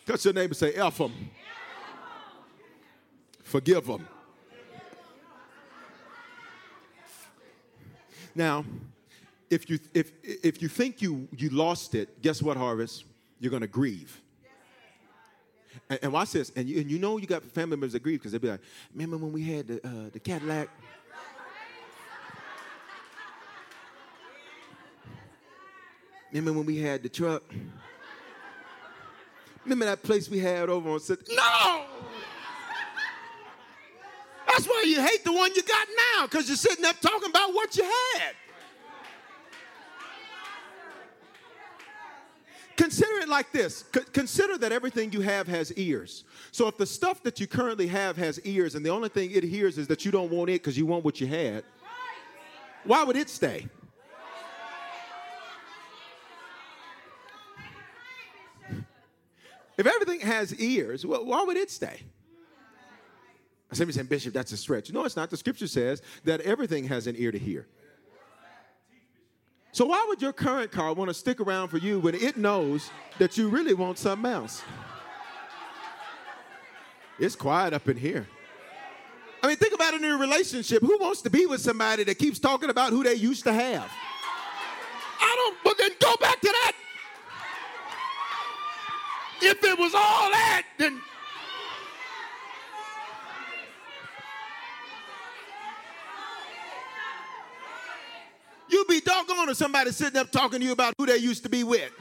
[0.05, 1.11] Touch your neighbor and say F them.
[3.47, 4.05] Forgive them.
[8.35, 8.65] Now,
[9.49, 13.05] if you if if you think you you lost it, guess what, Harvest?
[13.39, 14.21] You're gonna grieve.
[15.89, 18.19] And, and watch this, and you, and you know you got family members that grieve
[18.19, 18.59] because they'll be like,
[18.93, 20.67] "Remember when we had the uh, the Cadillac?"
[26.33, 27.43] Remember when we had the truck?
[29.63, 30.99] Remember that place we had over on?
[31.29, 31.96] No!
[34.57, 37.53] That's why you hate the one you got now, because you're sitting up talking about
[37.53, 38.33] what you had.
[42.75, 43.83] Consider it like this
[44.13, 46.23] consider that everything you have has ears.
[46.51, 49.43] So if the stuff that you currently have has ears and the only thing it
[49.43, 51.63] hears is that you don't want it because you want what you had,
[52.83, 53.67] why would it stay?
[59.77, 62.01] If everything has ears, well, why would it stay?
[63.73, 64.91] Some saying, Bishop, that's a stretch.
[64.91, 65.29] No, it's not.
[65.29, 67.67] The scripture says that everything has an ear to hear.
[69.73, 72.89] So why would your current car want to stick around for you when it knows
[73.19, 74.63] that you really want something else?
[77.19, 78.27] It's quiet up in here.
[79.43, 80.81] I mean, think about it in a relationship.
[80.81, 83.91] Who wants to be with somebody that keeps talking about who they used to have?
[85.19, 86.71] I don't, but then go back to that.
[89.41, 90.99] If it was all that, then
[98.69, 98.85] You
[99.37, 101.91] doggone somebody sitting up talking to you about who they used to be with.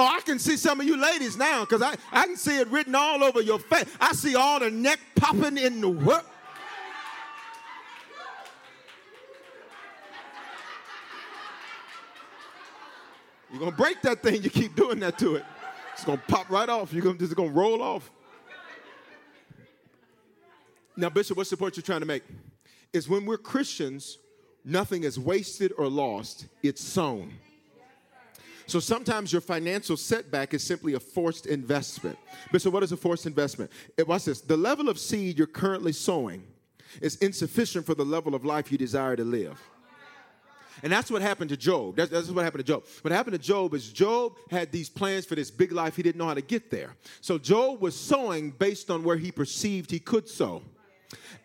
[0.00, 2.68] Oh, I can see some of you ladies now because I, I can see it
[2.68, 3.84] written all over your face.
[4.00, 6.24] I see all the neck popping in the work.
[13.50, 15.44] You're gonna break that thing, you keep doing that to it.
[15.94, 16.92] It's gonna pop right off.
[16.92, 18.08] You're gonna just gonna roll off.
[20.96, 22.22] Now, Bishop, what's the point you're trying to make?
[22.92, 24.18] Is when we're Christians,
[24.64, 27.32] nothing is wasted or lost, it's sown.
[28.66, 32.18] So sometimes your financial setback is simply a forced investment.
[32.52, 33.70] But so, what is a forced investment?
[33.96, 34.42] It, watch this.
[34.42, 36.44] The level of seed you're currently sowing
[37.00, 39.58] is insufficient for the level of life you desire to live.
[40.82, 41.96] And that's what happened to Job.
[41.96, 42.84] That's, that's, what happened to Job.
[43.02, 45.96] What happened to Job is Job had these plans for this big life.
[45.96, 46.94] He didn't know how to get there.
[47.20, 50.62] So Job was sowing based on where he perceived he could sow.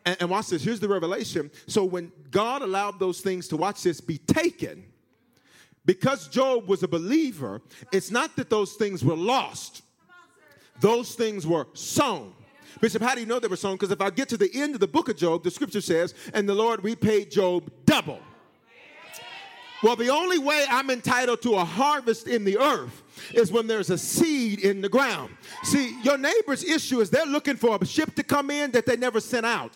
[0.05, 0.64] And, and watch this.
[0.64, 1.49] Here's the revelation.
[1.68, 4.84] So when God allowed those things to watch this be taken,
[5.86, 7.61] because Job was a believer,
[7.91, 9.82] it's not that those things were lost.
[10.80, 12.34] Those things were sown.
[12.82, 13.76] Bishop, how do you know they were sown?
[13.76, 16.14] Because if I get to the end of the book of Job, the scripture says,
[16.34, 18.20] and the Lord repaid Job double.
[19.84, 23.04] Well, the only way I'm entitled to a harvest in the earth
[23.34, 25.36] is when there's a seed in the ground.
[25.64, 28.96] See, your neighbor's issue is they're looking for a ship to come in that they
[28.96, 29.74] never sent out.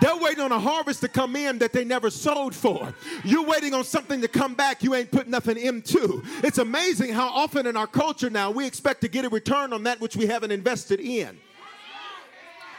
[0.00, 2.94] They're waiting on a harvest to come in that they never sowed for.
[3.24, 6.22] You're waiting on something to come back you ain't put nothing into.
[6.44, 9.82] It's amazing how often in our culture now we expect to get a return on
[9.82, 11.40] that which we haven't invested in.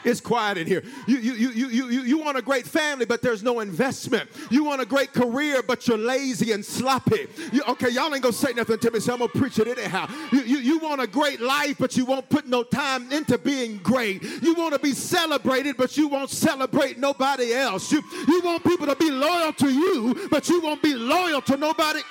[0.04, 0.84] It's quiet in here.
[1.08, 4.30] You, you, you, you, you, you want a great family, but there's no investment.
[4.50, 7.28] You want a great career, but you're lazy and sloppy.
[7.52, 10.10] You, okay, y'all ain't gonna say nothing to me, so I'm gonna preach it anyhow.
[10.32, 13.78] You, you, you want a great life, but you won't put no time into being
[13.78, 14.24] great.
[14.42, 17.92] You want to be celebrated, but you won't celebrate nobody else.
[17.92, 21.58] You, you want people to be loyal to you, but you won't be loyal to
[21.58, 22.02] nobody.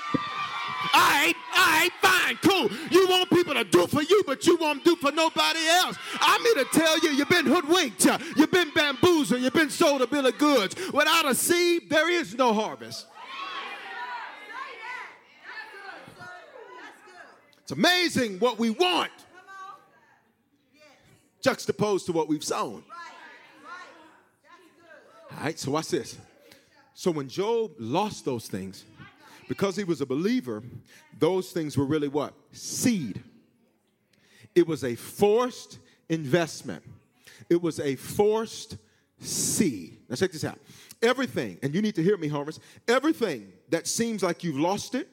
[0.94, 2.70] All right, all right, fine, cool.
[2.90, 5.96] You want people to do for you, but you won't do for nobody else.
[6.20, 10.06] I'm here to tell you, you've been hoodwinked, you've been bamboozled, you've been sold a
[10.06, 10.74] bill of goods.
[10.92, 13.06] Without a seed, there is no harvest.
[17.62, 19.10] It's amazing what we want,
[21.42, 22.82] juxtaposed to what we've sown.
[25.30, 26.16] All right, so watch this.
[26.94, 28.84] So when Job lost those things,
[29.48, 30.62] because he was a believer,
[31.18, 32.34] those things were really what?
[32.52, 33.22] Seed.
[34.54, 35.78] It was a forced
[36.08, 36.82] investment,
[37.48, 38.76] it was a forced
[39.18, 39.98] seed.
[40.08, 40.58] Now, check this out.
[41.02, 45.08] Everything, and you need to hear me, Homers, everything that seems like you've lost it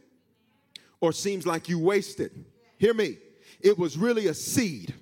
[0.99, 2.31] or seems like you wasted,
[2.77, 3.17] hear me,
[3.61, 4.93] it was really a seed.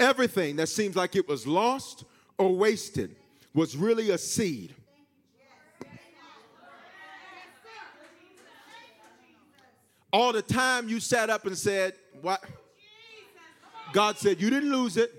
[0.00, 2.04] Everything that seems like it was lost
[2.36, 3.16] or wasted
[3.52, 4.74] was really a seed.
[10.12, 12.42] All the time you sat up and said, What?
[13.92, 15.12] God said, You didn't lose it.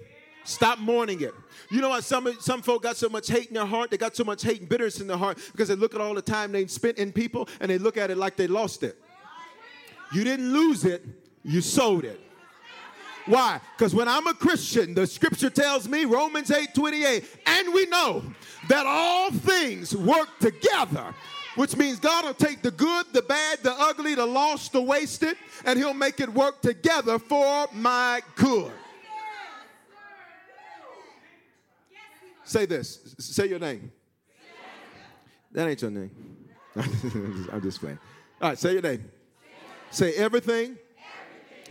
[0.44, 1.34] Stop mourning it.
[1.70, 2.04] You know what?
[2.04, 3.92] Some, some folk got so much hate in their heart.
[3.92, 6.16] They got so much hate and bitterness in their heart because they look at all
[6.16, 8.98] the time they spent in people and they look at it like they lost it.
[10.12, 11.06] You didn't lose it,
[11.44, 12.20] you sold it.
[13.28, 13.62] Why?
[13.78, 18.24] Because when I'm a Christian, the scripture tells me, Romans 8 28, and we know
[18.70, 21.14] that all things work together
[21.60, 25.36] which means God will take the good, the bad, the ugly, the lost, the wasted,
[25.66, 28.72] and He'll make it work together for my good.
[32.46, 33.14] Say this.
[33.20, 33.92] Say your name.
[35.52, 36.12] That ain't your name.
[36.78, 38.00] I'm just playing.
[38.42, 39.12] All right, say your name.
[39.92, 40.78] Say everything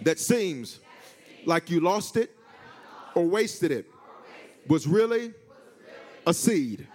[0.02, 0.80] that seems
[1.46, 2.36] like you lost it
[3.14, 3.86] or wasted it
[4.66, 5.32] was really
[6.26, 6.86] a seed.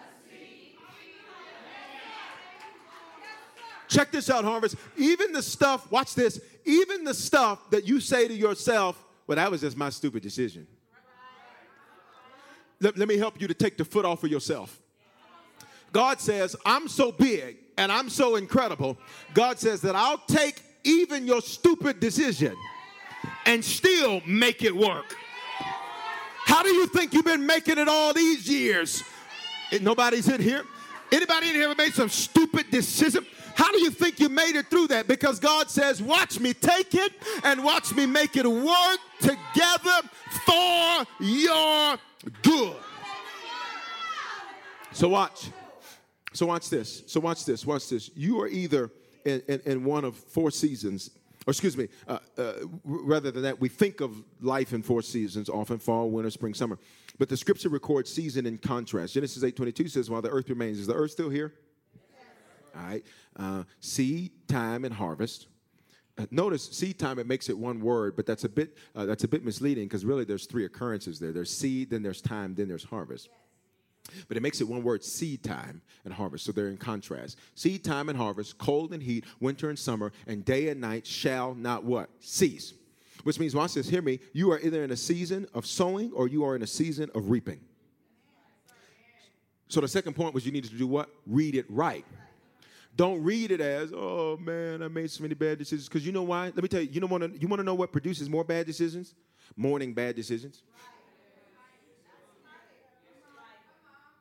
[3.93, 4.75] Check this out, Harvest.
[4.97, 9.51] Even the stuff, watch this, even the stuff that you say to yourself, well, that
[9.51, 10.65] was just my stupid decision.
[12.81, 14.81] Let, let me help you to take the foot off of yourself.
[15.91, 18.97] God says, I'm so big and I'm so incredible.
[19.35, 22.55] God says that I'll take even your stupid decision
[23.45, 25.15] and still make it work.
[26.45, 29.03] How do you think you've been making it all these years?
[29.81, 30.63] Nobody's in here.
[31.13, 33.23] Anybody in here ever made some stupid decision?
[33.53, 35.07] How do you think you made it through that?
[35.07, 40.09] Because God says, Watch me take it and watch me make it work together
[40.43, 41.97] for your
[42.41, 42.75] good.
[44.91, 45.49] So, watch.
[46.33, 47.03] So, watch this.
[47.05, 47.63] So, watch this.
[47.63, 48.09] Watch this.
[48.15, 48.89] You are either
[49.23, 51.11] in, in, in one of four seasons
[51.45, 52.53] or excuse me, uh, uh,
[52.85, 56.79] rather than that, we think of life in four seasons, often fall, winter, spring, summer.
[57.19, 59.13] But the scripture records season in contrast.
[59.13, 61.53] Genesis 8.22 says, while the earth remains, is the earth still here?
[62.75, 63.05] All right.
[63.35, 65.47] Uh, seed, time, and harvest.
[66.17, 69.23] Uh, notice seed time it makes it one word, but that's a bit uh, that's
[69.23, 71.31] a bit misleading because really there's three occurrences there.
[71.31, 73.29] There's seed, then there's time, then there's harvest.
[74.27, 76.45] But it makes it one word seed time and harvest.
[76.45, 77.37] So they're in contrast.
[77.55, 81.55] Seed time and harvest, cold and heat, winter and summer, and day and night shall
[81.55, 82.09] not what?
[82.19, 82.73] Cease.
[83.23, 86.27] Which means, watch this, hear me, you are either in a season of sowing or
[86.27, 87.61] you are in a season of reaping.
[89.69, 91.09] So the second point was you needed to do what?
[91.25, 92.05] Read it right.
[92.95, 95.87] Don't read it as, oh man, I made so many bad decisions.
[95.87, 96.45] Because you know why?
[96.45, 98.67] Let me tell you, you, know, wanna, you want to know what produces more bad
[98.67, 99.15] decisions?
[99.55, 100.61] Mourning bad decisions.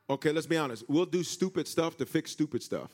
[0.08, 0.84] Okay, let's be honest.
[0.88, 2.90] We'll do stupid stuff to fix stupid stuff.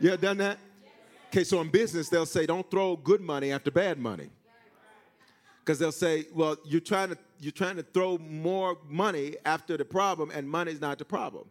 [0.00, 0.58] Yeah, done that?
[1.32, 4.28] Okay, so in business, they'll say, don't throw good money after bad money.
[5.60, 9.84] Because they'll say, well, you're trying, to, you're trying to throw more money after the
[9.86, 11.46] problem, and money's not the problem.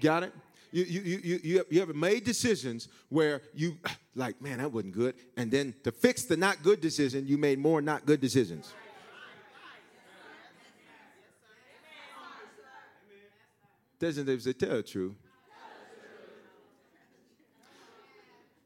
[0.00, 0.32] Got it?
[0.70, 3.76] You, you, you, you, you have made decisions where you,
[4.14, 5.16] like, man, that wasn't good.
[5.36, 8.72] And then to fix the not good decision, you made more not good decisions.
[13.98, 15.14] Doesn't they tell the truth?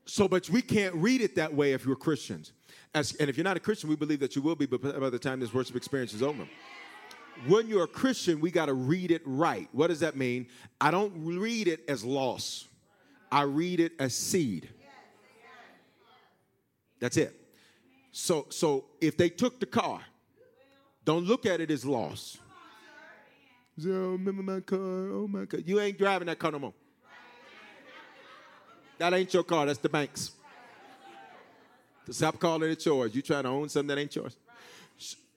[0.07, 2.53] So, but we can't read it that way if you're Christians.
[2.95, 5.19] As, and if you're not a Christian, we believe that you will be by the
[5.19, 6.47] time this worship experience is over.
[7.47, 9.69] When you're a Christian, we got to read it right.
[9.73, 10.47] What does that mean?
[10.81, 12.67] I don't read it as loss,
[13.31, 14.71] I read it as seed.
[16.99, 17.39] That's it.
[18.13, 20.01] So, so if they took the car,
[21.05, 22.39] don't look at it as loss.
[23.85, 24.79] Oh, remember my car?
[24.79, 25.61] Oh my car.
[25.61, 26.73] You ain't driving that car no more.
[28.99, 30.33] That ain't your car, that's the bank's.
[32.07, 33.15] To stop calling it yours.
[33.15, 34.37] You trying to own something that ain't yours.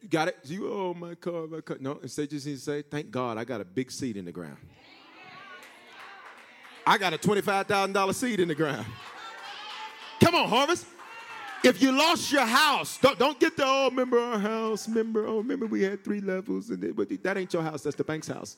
[0.02, 0.38] You Got it?
[0.46, 1.78] You, oh, my car, my car.
[1.80, 4.32] No, instead, just need to say, thank God I got a big seed in the
[4.32, 4.58] ground.
[6.86, 8.86] I got a $25,000 seed in the ground.
[10.22, 10.86] Come on, Harvest.
[11.64, 15.38] If you lost your house, don't, don't get the, oh, remember our house, remember, oh,
[15.40, 18.56] remember we had three levels, and that ain't your house, that's the bank's house.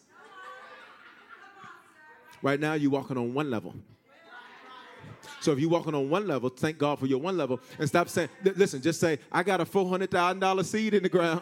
[2.44, 3.74] Right now, you're walking on one level.
[5.42, 8.08] So if you're walking on one level, thank God for your one level and stop
[8.08, 11.42] saying, listen, just say, I got a $400,000 seed in the ground.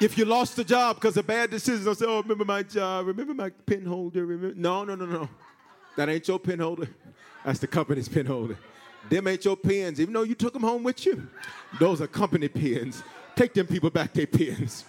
[0.00, 3.06] If you lost the job because of bad decisions, I'll say, oh, remember my job,
[3.06, 4.26] remember my pin holder.
[4.26, 4.60] Remember?
[4.60, 5.28] No, no, no, no.
[5.96, 6.88] That ain't your pin holder.
[7.44, 8.58] That's the company's pin holder.
[9.08, 11.28] Them ain't your pins, even though you took them home with you.
[11.78, 13.04] Those are company pins.
[13.36, 14.84] Take them people back their pins.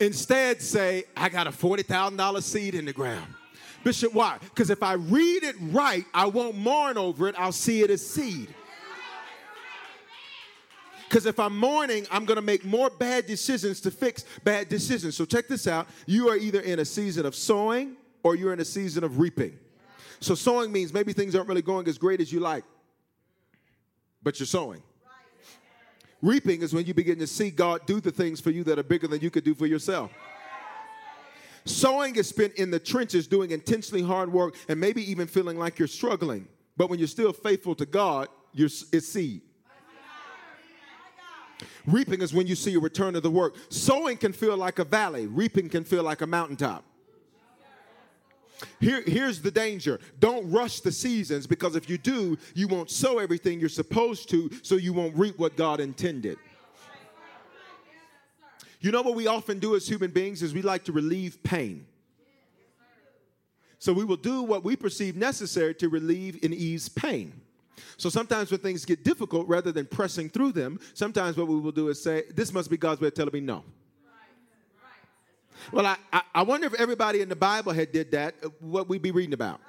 [0.00, 3.34] Instead, say, I got a $40,000 seed in the ground.
[3.84, 4.38] Bishop, why?
[4.40, 8.04] Because if I read it right, I won't mourn over it, I'll see it as
[8.04, 8.54] seed.
[11.08, 15.16] Because if I'm mourning, I'm going to make more bad decisions to fix bad decisions.
[15.16, 15.88] So check this out.
[16.06, 19.58] You are either in a season of sowing or you're in a season of reaping.
[20.20, 22.64] So sowing means maybe things aren't really going as great as you like,
[24.22, 24.82] but you're sowing.
[26.22, 28.82] Reaping is when you begin to see God do the things for you that are
[28.82, 30.10] bigger than you could do for yourself.
[31.64, 35.78] Sowing is spent in the trenches doing intentionally hard work and maybe even feeling like
[35.78, 36.48] you're struggling.
[36.76, 39.42] But when you're still faithful to God, you're, it's seed.
[41.86, 43.56] Reaping is when you see a return of the work.
[43.68, 46.84] Sowing can feel like a valley, reaping can feel like a mountaintop.
[48.80, 53.18] Here, here's the danger don't rush the seasons because if you do, you won't sow
[53.18, 56.38] everything you're supposed to, so you won't reap what God intended.
[58.80, 61.86] You know what we often do as human beings is we like to relieve pain.
[63.78, 67.32] So we will do what we perceive necessary to relieve and ease pain.
[67.96, 71.72] So sometimes when things get difficult, rather than pressing through them, sometimes what we will
[71.72, 73.64] do is say, This must be God's way of telling me no.
[75.72, 79.02] Well, I, I, wonder if everybody in the Bible had did that, uh, what we'd
[79.02, 79.60] be reading about.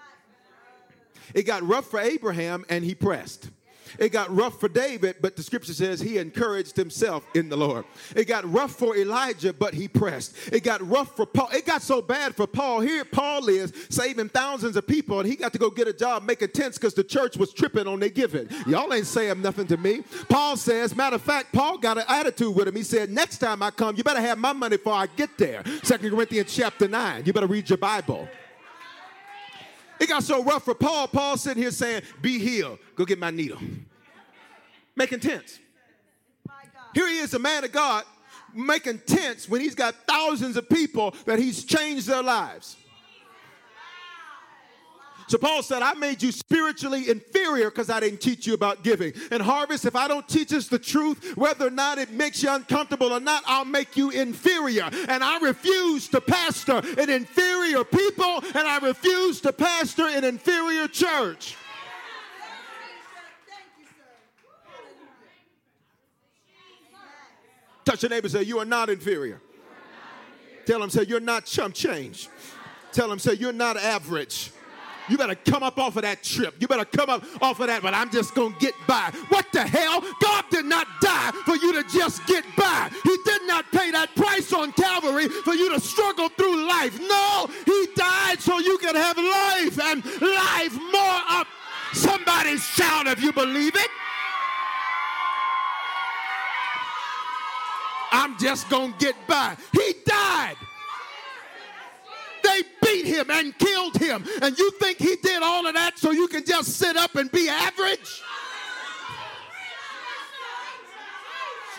[1.33, 3.49] It got rough for Abraham and he pressed.
[3.99, 7.85] It got rough for David, but the scripture says he encouraged himself in the Lord.
[8.15, 10.35] It got rough for Elijah, but he pressed.
[10.51, 11.49] It got rough for Paul.
[11.53, 12.81] It got so bad for Paul.
[12.81, 16.23] Here Paul is saving thousands of people, and he got to go get a job
[16.23, 18.47] making tents because the church was tripping on their giving.
[18.67, 20.03] Y'all ain't saying nothing to me.
[20.29, 22.75] Paul says, matter of fact, Paul got an attitude with him.
[22.75, 25.63] He said, next time I come, you better have my money before I get there.
[25.83, 27.23] Second Corinthians chapter 9.
[27.25, 28.27] You better read your Bible.
[30.01, 31.07] It got so rough for Paul.
[31.07, 32.79] Paul sitting here saying, Be healed.
[32.95, 33.59] Go get my needle.
[34.95, 35.59] Making tents.
[36.95, 38.03] Here he is, a man of God,
[38.51, 42.75] making tents when he's got thousands of people that he's changed their lives.
[45.31, 49.13] So Paul said, I made you spiritually inferior because I didn't teach you about giving.
[49.31, 52.53] And harvest, if I don't teach us the truth, whether or not it makes you
[52.53, 54.89] uncomfortable or not, I'll make you inferior.
[55.07, 60.89] And I refuse to pastor an inferior people, and I refuse to pastor an inferior
[60.89, 61.55] church.
[67.85, 69.41] Touch your neighbor say, You are not inferior.
[70.65, 72.27] Tell him, say, You're not chump change.
[72.91, 74.51] Tell him, say, You're not average.
[75.09, 76.55] You better come up off of that trip.
[76.59, 79.11] You better come up off of that, but I'm just going to get by.
[79.29, 80.03] What the hell?
[80.21, 82.89] God did not die for you to just get by.
[83.03, 86.99] He did not pay that price on Calvary for you to struggle through life.
[86.99, 91.47] No, He died so you can have life and life more up.
[91.93, 93.89] Somebody shout if you believe it.
[98.13, 99.55] I'm just going to get by.
[99.71, 100.57] He died
[102.91, 104.23] beat him and killed him.
[104.41, 107.31] And you think he did all of that so you can just sit up and
[107.31, 108.21] be average?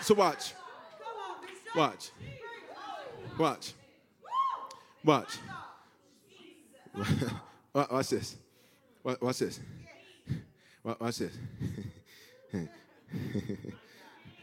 [0.03, 0.55] So watch.
[1.77, 2.11] Watch.
[3.39, 3.73] Watch.
[5.05, 5.39] Watch.
[7.75, 8.37] Watch this.
[9.03, 9.61] Watch this.
[10.85, 11.33] Watch this.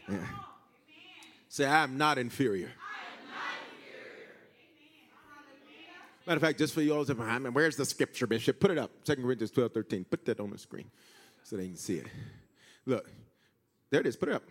[0.08, 0.16] yeah.
[1.48, 2.70] Say, I am not inferior.
[6.26, 8.60] Matter of fact, just for you all behind me, where's the scripture, Bishop?
[8.60, 8.90] Put it up.
[9.04, 10.04] 2 Corinthians 12, 13.
[10.04, 10.90] Put that on the screen
[11.42, 12.06] so they can see it.
[12.86, 13.10] Look,
[13.90, 14.16] there it is.
[14.16, 14.44] Put it up.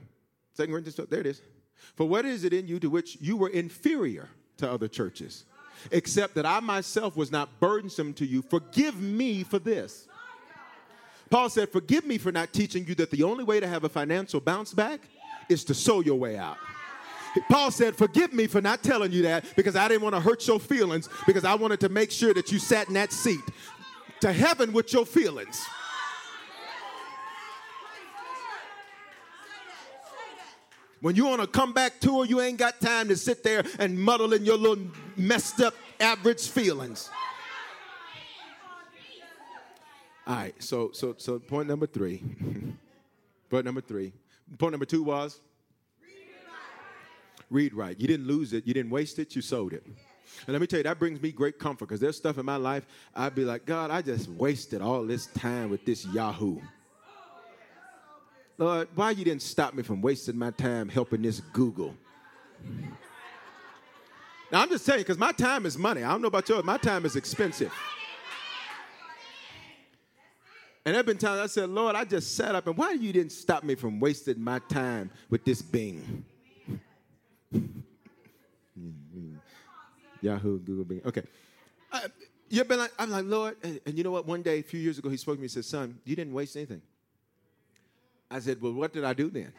[0.57, 1.41] 2 Corinthians 12, there it is.
[1.95, 5.45] For what is it in you to which you were inferior to other churches?
[5.91, 8.41] Except that I myself was not burdensome to you.
[8.41, 10.07] Forgive me for this.
[11.29, 13.89] Paul said, Forgive me for not teaching you that the only way to have a
[13.89, 15.01] financial bounce back
[15.47, 16.57] is to sow your way out.
[17.49, 20.47] Paul said, Forgive me for not telling you that because I didn't want to hurt
[20.47, 23.41] your feelings because I wanted to make sure that you sat in that seat.
[24.21, 25.65] To heaven with your feelings.
[31.01, 34.33] When you on a comeback tour, you ain't got time to sit there and muddle
[34.33, 34.83] in your little
[35.15, 37.09] messed up average feelings.
[40.27, 42.21] All right, so so so point number three.
[43.49, 44.11] point number three.
[44.57, 45.39] Point number two was
[47.49, 47.99] read right.
[47.99, 49.83] You didn't lose it, you didn't waste it, you sowed it.
[49.85, 52.55] And let me tell you, that brings me great comfort because there's stuff in my
[52.55, 52.85] life
[53.15, 56.59] I'd be like, God, I just wasted all this time with this Yahoo.
[58.57, 61.95] Lord, why you didn't stop me from wasting my time helping this Google?
[64.51, 66.03] Now I'm just saying, because my time is money.
[66.03, 67.71] I don't know about yours, my time is expensive.
[70.85, 73.13] And there have been times I said, Lord, I just sat up and why you
[73.13, 76.25] didn't stop me from wasting my time with this Bing?
[80.21, 81.01] Yahoo, Google, Bing.
[81.05, 81.23] Okay.
[81.91, 82.01] Uh,
[82.49, 84.25] you've been like, I'm like, Lord, and, and, you know what?
[84.25, 86.33] One day, a few years ago, he spoke to me and said, Son, you didn't
[86.33, 86.81] waste anything.
[88.29, 89.51] I said, Well, what did I do then?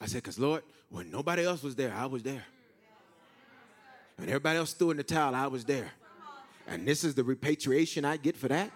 [0.00, 2.44] I said, Because, Lord, when nobody else was there, I was there.
[4.18, 5.90] And everybody else threw in the towel, I was there.
[6.66, 8.70] And this is the repatriation I get for that?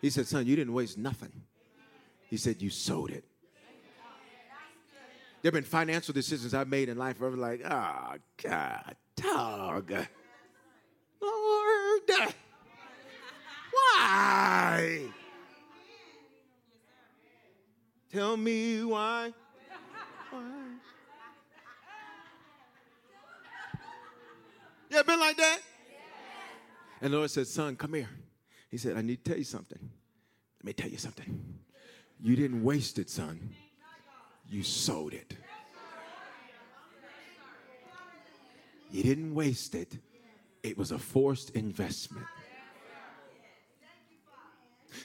[0.00, 1.32] He said, Son, you didn't waste nothing.
[2.30, 3.24] He said, You sowed it.
[5.42, 8.96] There have been financial decisions I've made in life where I was like, oh, God,
[9.16, 9.90] dog.
[11.20, 12.34] Lord,
[13.72, 15.02] why?
[18.12, 19.32] Tell me why.
[20.30, 20.42] Why?
[24.92, 25.60] Ever been like that?
[27.00, 28.08] And the Lord said, Son, come here.
[28.70, 29.78] He said, I need to tell you something.
[30.58, 31.59] Let me tell you something.
[32.22, 33.50] You didn't waste it, son.
[34.48, 35.34] you sowed it.
[38.90, 39.96] You didn't waste it,
[40.62, 42.26] it was a forced investment.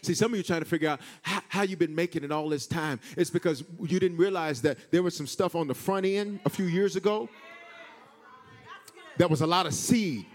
[0.02, 2.50] See, some of you trying to figure out how, how, you've been making it all
[2.50, 3.00] this time.
[3.16, 6.50] It's because you didn't realize that there was some stuff on the front end a
[6.50, 7.30] few years ago.
[9.18, 10.26] That was a lot of seed.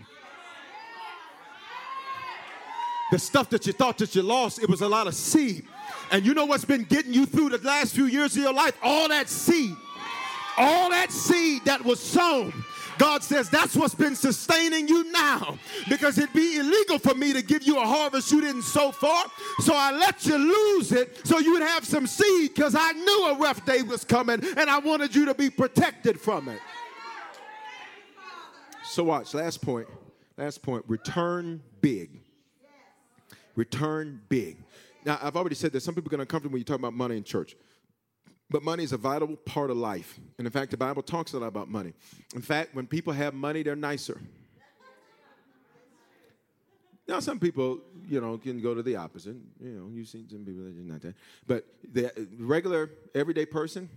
[3.11, 5.66] The stuff that you thought that you lost, it was a lot of seed.
[6.11, 8.77] And you know what's been getting you through the last few years of your life?
[8.83, 9.77] All that seed.
[10.57, 12.53] All that seed that was sown
[13.01, 15.57] God says that's what's been sustaining you now
[15.89, 19.17] because it'd be illegal for me to give you a harvest you didn't sow for.
[19.61, 23.29] So I let you lose it so you would have some seed because I knew
[23.29, 26.61] a rough day was coming and I wanted you to be protected from it.
[28.85, 29.89] So watch, last point.
[30.37, 30.85] Last point.
[30.87, 32.21] Return big.
[33.57, 34.59] Return big.
[35.05, 37.25] Now, I've already said that some people get uncomfortable when you talk about money in
[37.25, 37.57] church.
[38.51, 40.19] But money is a vital part of life.
[40.37, 41.93] And in fact, the Bible talks a lot about money.
[42.35, 44.21] In fact, when people have money, they're nicer.
[47.07, 49.37] Now, some people, you know, can go to the opposite.
[49.61, 51.15] You know, you've seen some people that are not that.
[51.47, 53.89] But the regular, everyday person,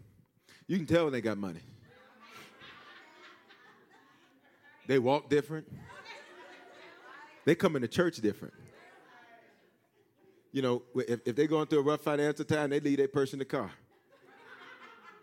[0.67, 1.59] you can tell when they got money.
[4.87, 5.71] They walk different.
[7.45, 8.53] They come into church different.
[10.53, 13.33] You know, if, if they're going through a rough financial time, they leave their purse
[13.33, 13.71] in the car.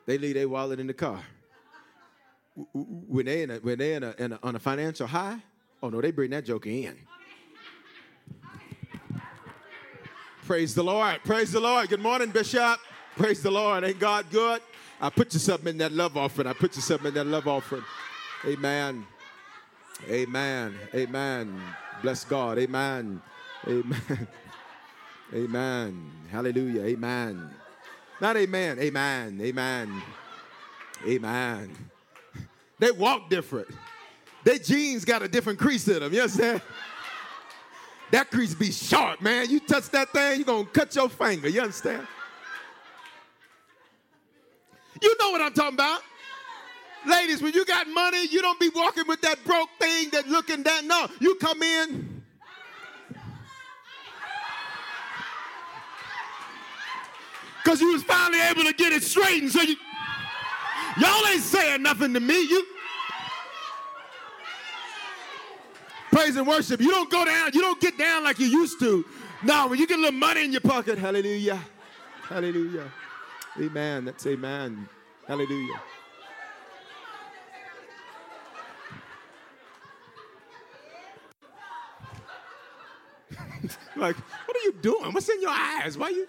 [0.04, 1.22] They leave their wallet in the car.
[2.74, 5.38] When they in a, when they in, a, in a, on a financial high,
[5.82, 6.96] oh no, they bring that joker in.
[10.46, 11.20] Praise the Lord.
[11.24, 11.88] Praise the Lord.
[11.88, 12.80] Good morning, Bishop.
[13.16, 13.84] Praise the Lord.
[13.84, 14.60] Ain't God good?
[15.00, 16.48] I put you something in that love offering.
[16.48, 17.84] I put you something in that love offering.
[18.44, 19.06] Amen.
[20.08, 20.74] Amen.
[20.92, 21.62] Amen.
[22.02, 22.58] Bless God.
[22.58, 23.22] Amen.
[23.68, 24.28] Amen.
[25.32, 26.10] Amen.
[26.30, 26.82] Hallelujah.
[26.82, 27.50] Amen.
[28.20, 28.78] Not amen.
[28.78, 29.38] Amen.
[29.40, 30.02] Amen.
[31.06, 31.76] Amen.
[32.78, 33.68] They walk different.
[34.44, 36.12] Their jeans got a different crease in them.
[36.12, 36.62] You understand?
[38.10, 39.48] That crease be sharp, man.
[39.48, 41.48] You touch that thing, you're going to cut your finger.
[41.48, 42.06] You understand?
[45.00, 46.00] You know what I'm talking about.
[47.06, 50.62] Ladies, when you got money, you don't be walking with that broke thing that looking
[50.62, 50.86] down.
[50.86, 52.19] No, you come in
[57.62, 59.50] because you was finally able to get it straightened.
[59.50, 59.76] So you,
[60.98, 62.40] y'all ain't saying nothing to me.
[62.40, 62.64] You
[66.10, 66.80] praise and worship.
[66.80, 67.50] You don't go down.
[67.52, 69.04] You don't get down like you used to.
[69.42, 71.58] Now, when you get a little money in your pocket, hallelujah,
[72.28, 72.90] hallelujah,
[73.58, 74.04] amen.
[74.04, 74.86] That's amen.
[75.26, 75.80] Hallelujah.
[83.96, 85.12] like, what are you doing?
[85.12, 85.96] What's in your eyes?
[85.96, 86.26] Why you?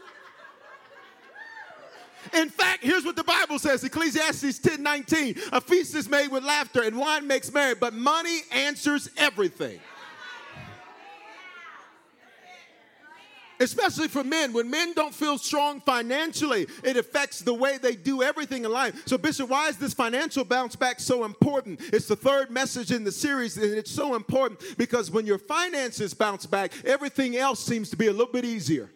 [2.33, 5.35] In fact, here's what the Bible says Ecclesiastes 10 19.
[5.51, 9.79] A feast is made with laughter and wine makes merry, but money answers everything.
[13.59, 14.53] Especially for men.
[14.53, 19.03] When men don't feel strong financially, it affects the way they do everything in life.
[19.05, 21.79] So, Bishop, why is this financial bounce back so important?
[21.93, 26.15] It's the third message in the series, and it's so important because when your finances
[26.15, 28.89] bounce back, everything else seems to be a little bit easier.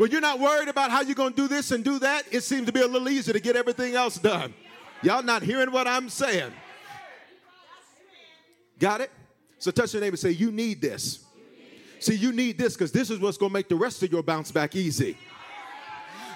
[0.00, 2.40] When you're not worried about how you're going to do this and do that, it
[2.40, 4.54] seems to be a little easier to get everything else done.
[5.02, 6.54] Y'all not hearing what I'm saying?
[8.78, 9.10] Got it?
[9.58, 11.26] So touch your neighbor and say, You need this.
[11.98, 14.22] See, you need this because this is what's going to make the rest of your
[14.22, 15.18] bounce back easy.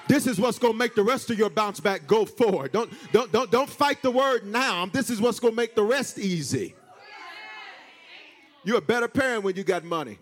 [0.09, 2.71] This is what's going to make the rest of your bounce back go forward.
[2.71, 4.85] Don't, don't, don't, don't fight the word now.
[4.85, 6.75] This is what's going to make the rest easy.
[8.63, 10.19] You're a better parent when you got money.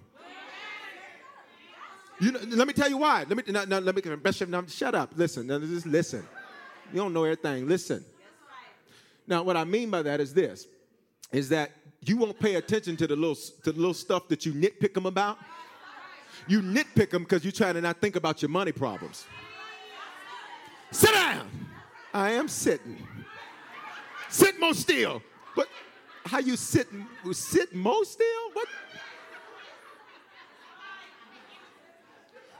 [2.22, 3.24] You know, let me tell you why.
[3.28, 5.10] Let me no, no, let me best no, shut up.
[5.16, 6.24] Listen, no, just listen.
[6.92, 7.66] You don't know everything.
[7.66, 8.04] Listen.
[9.26, 10.68] Now, what I mean by that is this:
[11.32, 14.52] is that you won't pay attention to the little to the little stuff that you
[14.52, 15.36] nitpick them about.
[16.46, 19.26] You nitpick them because you're trying to not think about your money problems.
[20.92, 21.50] Sit down.
[22.14, 23.04] I am sitting.
[24.28, 25.22] Sit more still.
[25.56, 25.66] But
[26.24, 27.04] how you sitting?
[27.32, 28.50] Sit more still?
[28.52, 28.68] What?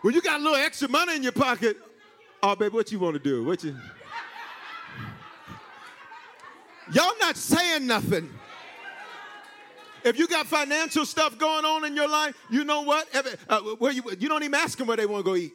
[0.03, 1.77] When you got a little extra money in your pocket,
[2.43, 3.45] oh, baby, what you want to do?
[3.45, 3.77] What you?
[6.93, 8.29] Y'all not saying nothing.
[10.05, 13.09] If you got financial stuff going on in your life, you know what?
[13.49, 15.55] Uh, where you, you don't even ask them where they want to go eat.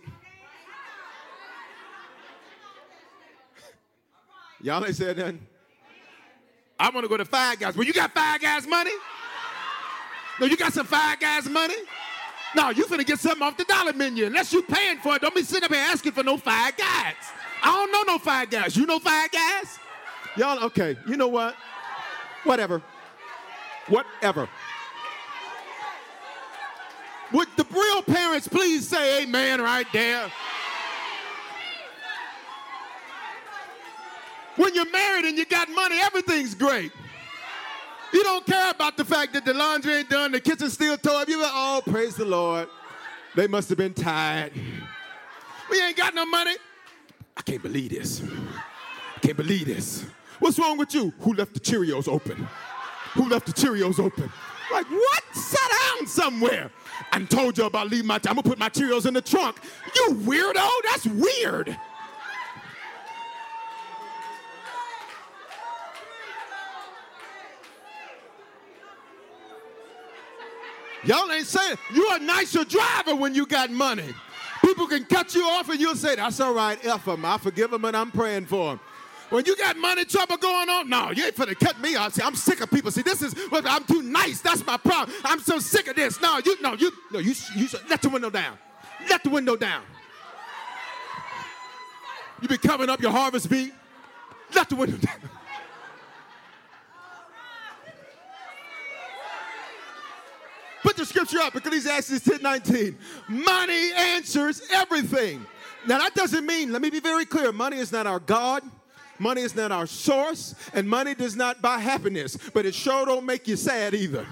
[4.61, 5.45] Y'all ain't said nothing.
[6.79, 7.75] I want to go to Five Guys.
[7.75, 8.91] Well, you got Five Guys money?
[10.39, 11.75] No, you got some Five Guys money?
[12.55, 14.25] No, you finna get something off the dollar menu.
[14.25, 17.15] Unless you paying for it, don't be sitting up here asking for no five guys.
[17.61, 18.75] I don't know no five guys.
[18.75, 19.79] You know five guys?
[20.35, 21.55] Y'all, okay, you know what?
[22.43, 22.81] Whatever.
[23.87, 24.47] Whatever.
[27.33, 30.31] Would the real parents please say amen right there?
[34.55, 36.91] When you're married and you got money, everything's great.
[38.13, 41.21] You don't care about the fact that the laundry ain't done, the kitchen's still tore
[41.21, 41.27] up.
[41.27, 42.67] You go, oh, praise the Lord.
[43.35, 44.51] They must have been tired.
[45.69, 46.55] We ain't got no money.
[47.35, 48.21] I can't believe this.
[49.15, 50.05] I can't believe this.
[50.39, 51.13] What's wrong with you?
[51.19, 52.47] Who left the Cheerios open?
[53.13, 54.31] Who left the Cheerios open?
[54.71, 55.23] Like, what?
[55.33, 56.71] Sit down somewhere.
[57.11, 59.57] I told you about leaving my, I'm gonna put my Cheerios in the trunk.
[59.95, 61.77] You weirdo, that's weird.
[71.07, 74.13] Y'all ain't saying you're a nicer driver when you got money.
[74.61, 77.23] People can cut you off and you'll say, That's all right, F them.
[77.23, 78.79] I forgive them and I'm praying for them.
[79.29, 82.13] When you got money trouble going on, no, you ain't finna cut me off.
[82.13, 82.91] See, I'm sick of people.
[82.91, 84.41] See, this is I'm too nice.
[84.41, 85.15] That's my problem.
[85.23, 86.21] I'm so sick of this.
[86.21, 88.57] No, you no, you no, you you let the window down.
[89.09, 89.83] Let the window down.
[92.41, 93.71] You be covering up your harvest bee.
[94.53, 95.15] Let the window down.
[100.87, 102.97] Put the scripture up, Ecclesiastes 10 19.
[103.27, 105.45] Money answers everything.
[105.85, 108.63] Now, that doesn't mean, let me be very clear money is not our God.
[109.19, 113.25] Money is not our source, and money does not buy happiness, but it sure don't
[113.25, 114.25] make you sad either.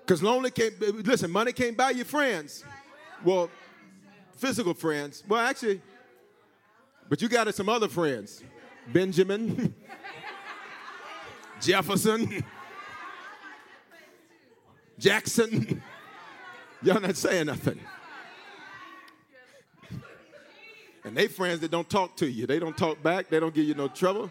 [0.00, 2.64] Because lonely can't, listen, money can't buy you friends.
[3.22, 3.48] Well,
[4.36, 5.22] physical friends.
[5.28, 5.80] Well, actually,
[7.08, 8.42] but you got some other friends.
[8.92, 9.72] Benjamin,
[11.60, 12.42] Jefferson,
[14.98, 15.82] Jackson.
[16.82, 17.78] Y'all not saying nothing.
[21.04, 22.46] And they friends that don't talk to you.
[22.46, 23.28] They don't talk back.
[23.28, 24.30] They don't give you no trouble.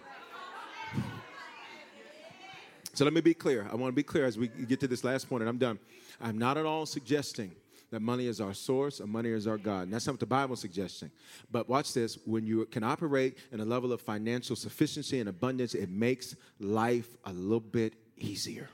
[2.93, 3.67] So let me be clear.
[3.71, 5.79] I want to be clear as we get to this last point, and I'm done.
[6.19, 7.51] I'm not at all suggesting
[7.91, 9.83] that money is our source and money is our God.
[9.83, 11.11] And that's not what the Bible's suggesting.
[11.51, 15.73] But watch this when you can operate in a level of financial sufficiency and abundance,
[15.73, 18.69] it makes life a little bit easier.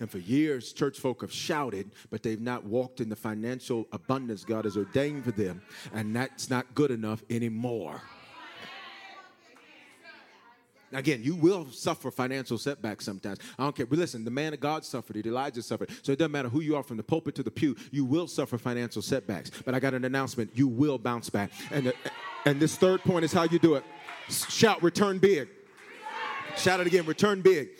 [0.00, 4.44] And for years, church folk have shouted, but they've not walked in the financial abundance
[4.44, 5.62] God has ordained for them.
[5.94, 8.02] And that's not good enough anymore.
[10.92, 13.38] Again, you will suffer financial setbacks sometimes.
[13.58, 13.86] I don't care.
[13.86, 15.26] But listen, the man of God suffered it.
[15.26, 15.90] Elijah suffered.
[16.02, 18.26] So it doesn't matter who you are from the pulpit to the pew, you will
[18.26, 19.50] suffer financial setbacks.
[19.64, 20.50] But I got an announcement.
[20.54, 21.50] You will bounce back.
[21.70, 21.94] And, the,
[22.44, 23.84] and this third point is how you do it.
[24.28, 25.48] Shout, return big.
[26.56, 27.70] Shout it again, return big.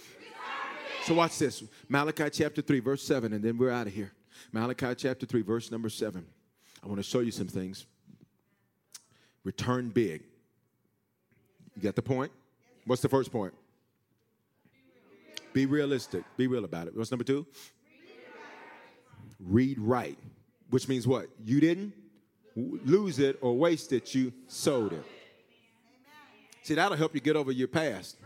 [1.05, 1.65] So watch this.
[1.89, 4.13] Malachi chapter 3, verse 7, and then we're out of here.
[4.53, 6.25] Malachi chapter 3, verse number 7.
[6.83, 7.87] I want to show you some things.
[9.45, 10.23] Return big.
[11.77, 12.31] You got the point?
[12.87, 13.55] What's the first point?
[15.53, 16.25] Be realistic.
[16.37, 16.97] Be real about it.
[16.97, 17.47] What's number two?
[19.39, 20.19] Read right.
[20.71, 21.29] Which means what?
[21.45, 21.93] You didn't
[22.57, 25.05] lose it or waste it, you sold it.
[26.63, 28.17] See, that'll help you get over your past.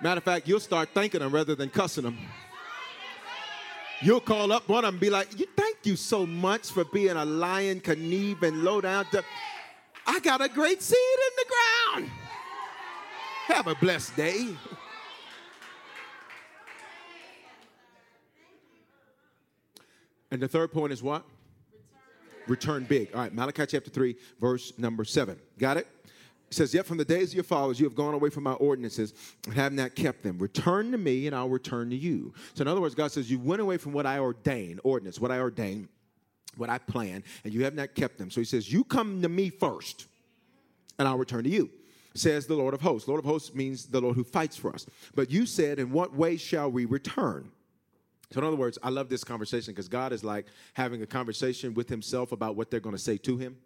[0.00, 2.18] Matter of fact, you'll start thanking them rather than cussing them.
[4.02, 6.84] You'll call up one of them and be like, you, Thank you so much for
[6.84, 9.06] being a lion, conniving, low down.
[10.06, 12.23] I got a great seed in the ground.
[13.46, 14.56] Have a blessed day.
[20.30, 21.24] And the third point is what?
[22.46, 23.14] Return, big.
[23.14, 25.38] All right, Malachi chapter 3, verse number 7.
[25.58, 25.86] Got it?
[26.50, 28.54] It says, Yet from the days of your fathers you have gone away from my
[28.54, 29.12] ordinances
[29.44, 30.38] and have not kept them.
[30.38, 32.32] Return to me, and I'll return to you.
[32.54, 35.30] So, in other words, God says, You went away from what I ordained, ordinance, what
[35.30, 35.88] I ordained,
[36.56, 38.30] what I planned, and you have not kept them.
[38.30, 40.06] So, He says, You come to me first,
[40.98, 41.70] and I'll return to you
[42.14, 43.08] says the Lord of hosts.
[43.08, 44.86] Lord of hosts means the Lord who fights for us.
[45.14, 47.50] But you said, In what way shall we return?
[48.30, 51.74] So, in other words, I love this conversation because God is like having a conversation
[51.74, 53.56] with Himself about what they're going to say to Him.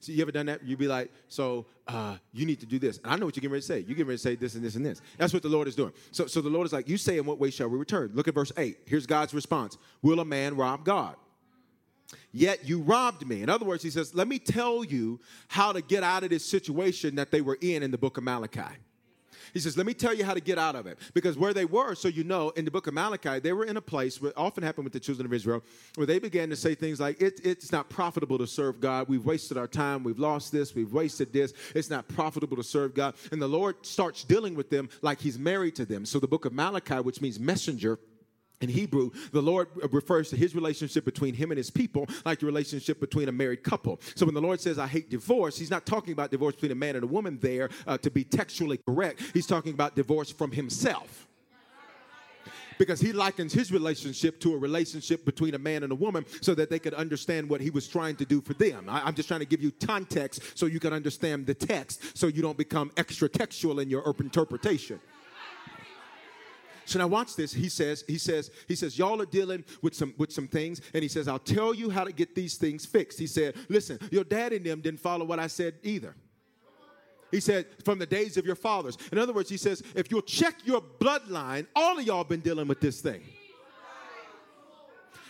[0.00, 0.64] So, you ever done that?
[0.64, 2.98] You'd be like, so uh, you need to do this.
[2.98, 3.78] And I know what you're getting ready to say.
[3.80, 5.00] You're getting ready to say this and this and this.
[5.18, 5.92] That's what the Lord is doing.
[6.10, 8.10] So, so the Lord is like, you say, in what way shall we return?
[8.14, 8.78] Look at verse 8.
[8.86, 11.16] Here's God's response Will a man rob God?
[12.32, 13.42] Yet you robbed me.
[13.42, 16.44] In other words, he says, Let me tell you how to get out of this
[16.44, 18.76] situation that they were in in the book of Malachi.
[19.52, 20.98] He says, Let me tell you how to get out of it.
[21.14, 23.76] Because where they were, so you know, in the book of Malachi, they were in
[23.76, 25.62] a place where often happened with the children of Israel,
[25.96, 29.08] where they began to say things like, it, It's not profitable to serve God.
[29.08, 30.04] We've wasted our time.
[30.04, 30.74] We've lost this.
[30.74, 31.52] We've wasted this.
[31.74, 33.14] It's not profitable to serve God.
[33.30, 36.06] And the Lord starts dealing with them like He's married to them.
[36.06, 37.98] So the book of Malachi, which means messenger,
[38.62, 42.46] In Hebrew, the Lord refers to his relationship between him and his people like the
[42.46, 44.00] relationship between a married couple.
[44.14, 46.76] So when the Lord says, I hate divorce, he's not talking about divorce between a
[46.76, 49.20] man and a woman there uh, to be textually correct.
[49.34, 51.28] He's talking about divorce from himself
[52.78, 56.54] because he likens his relationship to a relationship between a man and a woman so
[56.54, 58.86] that they could understand what he was trying to do for them.
[58.88, 62.26] I, am just trying to give you context so you can understand the text so
[62.26, 65.00] you don't become extra textual in your interpretation.
[66.92, 67.54] So now watch this.
[67.54, 71.02] He says, he says, he says, y'all are dealing with some with some things, and
[71.02, 73.18] he says, I'll tell you how to get these things fixed.
[73.18, 76.14] He said, listen, your dad and them didn't follow what I said either.
[77.30, 78.98] He said, from the days of your fathers.
[79.10, 82.68] In other words, he says, if you'll check your bloodline, all of y'all been dealing
[82.68, 83.22] with this thing.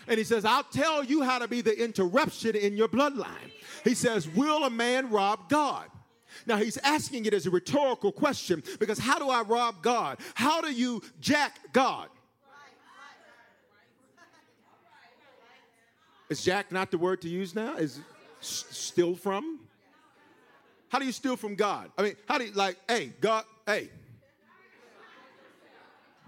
[0.09, 3.53] And he says, I'll tell you how to be the interruption in your bloodline.
[3.85, 5.89] He says, Will a man rob God?
[6.47, 10.19] Now he's asking it as a rhetorical question because how do I rob God?
[10.35, 12.09] How do you jack God?
[16.29, 17.77] Is jack not the word to use now?
[17.77, 18.01] Is
[18.41, 19.61] steal from?
[20.89, 21.91] How do you steal from God?
[21.97, 23.91] I mean, how do you like, hey, God, hey,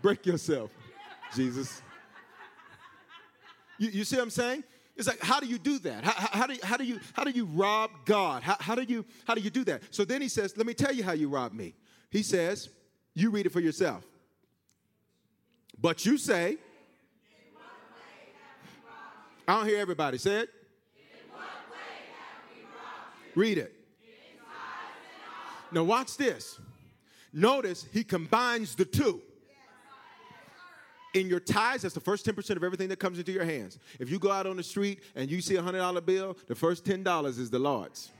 [0.02, 0.70] break yourself,
[1.34, 1.82] Jesus.
[3.78, 4.64] You, you see what I'm saying?
[4.96, 6.04] It's like, how do you do that?
[6.04, 8.42] How, how, do, you, how, do, you, how do you rob God?
[8.42, 9.82] How, how, do you, how do you do that?
[9.90, 11.74] So then he says, let me tell you how you rob me.
[12.10, 12.68] He says,
[13.12, 14.04] you read it for yourself.
[15.80, 16.58] But you say,
[19.46, 20.48] I don't hear everybody say it.
[23.34, 23.74] Read it.
[25.72, 26.60] Now watch this.
[27.32, 29.20] Notice he combines the two
[31.14, 33.78] in your tithes, that's the first 10% of everything that comes into your hands.
[33.98, 36.84] If you go out on the street and you see a $100 bill, the first
[36.84, 38.10] $10 is the Lord's.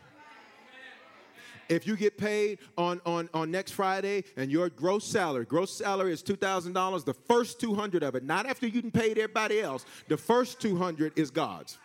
[1.69, 6.13] If you get paid on, on, on next Friday and your gross salary, gross salary
[6.13, 10.61] is $2,000, the first 200 of it, not after you pay everybody else, the first
[10.61, 11.79] 200 is God's.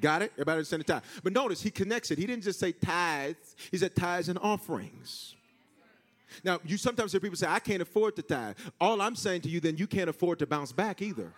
[0.00, 0.32] Got it?
[0.34, 1.02] Everybody understand the tithe?
[1.24, 2.18] But notice he connects it.
[2.18, 5.34] He didn't just say tithes, he said tithes and offerings.
[6.44, 8.56] Now, you sometimes hear people say, I can't afford to tithe.
[8.80, 11.32] All I'm saying to you, then you can't afford to bounce back either.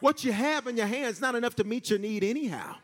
[0.00, 2.76] What you have in your hands not enough to meet your need anyhow.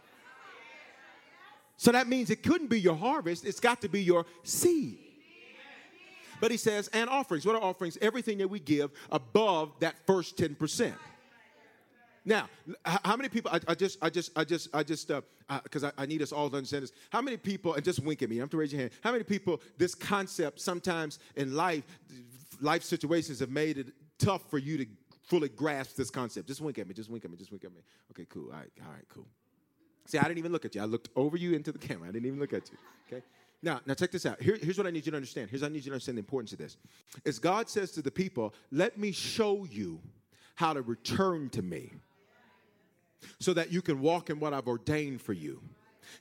[1.77, 4.99] So that means it couldn't be your harvest, it's got to be your seed.
[6.41, 7.45] But he says, and offerings.
[7.45, 7.99] What are offerings?
[8.01, 10.95] Everything that we give above that first 10%.
[12.31, 12.49] Now,
[12.85, 13.51] how many people?
[13.53, 15.11] I, I, just, I just, I just, I just,
[15.65, 16.93] because uh, I, I, need us all to understand this.
[17.11, 17.75] How many people?
[17.75, 18.37] And just wink at me.
[18.37, 18.93] I have to raise your hand.
[19.01, 19.61] How many people?
[19.79, 21.83] This concept sometimes in life,
[22.61, 24.87] life situations have made it tough for you to
[25.25, 26.47] fully grasp this concept.
[26.47, 26.95] Just wink at me.
[26.95, 27.37] Just wink at me.
[27.37, 27.81] Just wink at me.
[28.13, 28.45] Okay, cool.
[28.53, 29.27] All right, all right, cool.
[30.07, 30.83] See, I didn't even look at you.
[30.83, 32.09] I looked over you into the camera.
[32.09, 32.79] I didn't even look at you.
[33.09, 33.27] Okay.
[33.61, 34.41] Now, now check this out.
[34.41, 35.51] Here, here's what I need you to understand.
[35.51, 36.77] Here's what I need you to understand the importance of this.
[37.27, 40.01] As God says to the people, let me show you
[40.55, 41.91] how to return to me
[43.39, 45.61] so that you can walk in what I've ordained for you.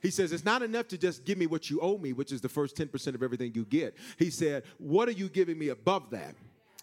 [0.02, 2.40] He says, It's not enough to just give me what you owe me, which is
[2.40, 3.96] the first 10% of everything you get.
[4.18, 6.34] He said, What are you giving me above that?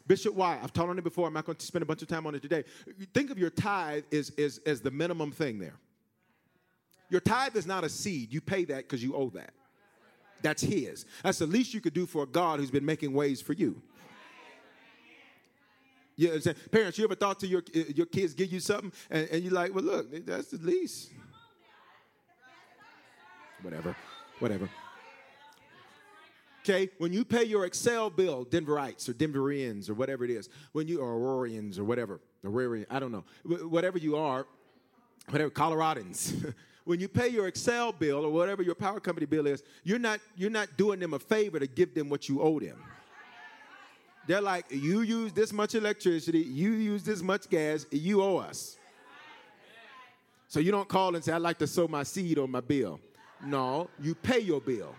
[0.07, 0.59] Bishop Why?
[0.61, 1.27] I've taught on it before.
[1.27, 2.63] I'm not going to spend a bunch of time on it today.
[3.13, 5.75] Think of your tithe as, as, as the minimum thing there.
[7.09, 8.33] Your tithe is not a seed.
[8.33, 9.51] You pay that because you owe that.
[10.41, 11.05] That's His.
[11.23, 13.81] That's the least you could do for a God who's been making ways for you.
[16.17, 16.57] You know I'm saying?
[16.71, 19.53] Parents, you ever thought to your, uh, your kids give you something and, and you're
[19.53, 21.11] like, well, look, that's the least.
[23.61, 23.95] Whatever,
[24.39, 24.69] whatever.
[26.63, 30.87] Okay, when you pay your Xcel bill, Denverites or Denverians or whatever it is, when
[30.87, 34.45] you are Aurorians or whatever, Aurorian, I don't know, whatever you are,
[35.29, 36.53] whatever Coloradans,
[36.83, 40.19] when you pay your Xcel bill or whatever your power company bill is, you're not
[40.35, 42.77] you're not doing them a favor to give them what you owe them.
[44.27, 48.77] They're like, you use this much electricity, you use this much gas, you owe us.
[50.49, 52.99] So you don't call and say, I'd like to sow my seed on my bill.
[53.43, 54.93] No, you pay your bill.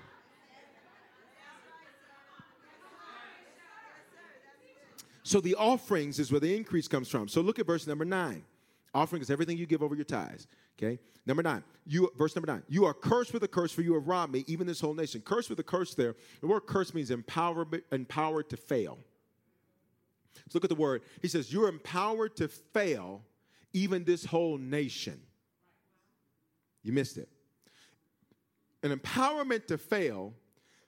[5.23, 7.29] So the offerings is where the increase comes from.
[7.29, 8.45] So look at verse number nine.
[8.95, 10.47] Offering is everything you give over your tithes.
[10.79, 10.99] Okay.
[11.27, 11.63] Number nine.
[11.87, 12.63] You verse number nine.
[12.67, 15.21] You are cursed with a curse, for you have robbed me, even this whole nation.
[15.21, 15.95] Cursed with a curse.
[15.95, 18.99] There, the word curse means empowered, empowered to fail.
[20.37, 21.03] Let's look at the word.
[21.21, 23.23] He says, You're empowered to fail
[23.73, 25.21] even this whole nation.
[26.83, 27.29] You missed it.
[28.83, 30.35] An empowerment to fail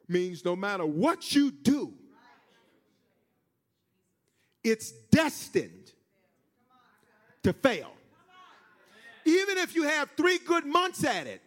[0.09, 1.93] means no matter what you do,
[4.63, 5.93] it's destined
[7.43, 7.93] to fail.
[9.25, 11.43] Even if you have three good months at it,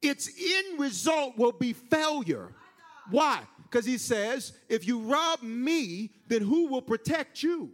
[0.00, 2.52] its end result will be failure.
[3.10, 3.40] Why?
[3.70, 7.70] Because he says, if you rob me, then who will protect you?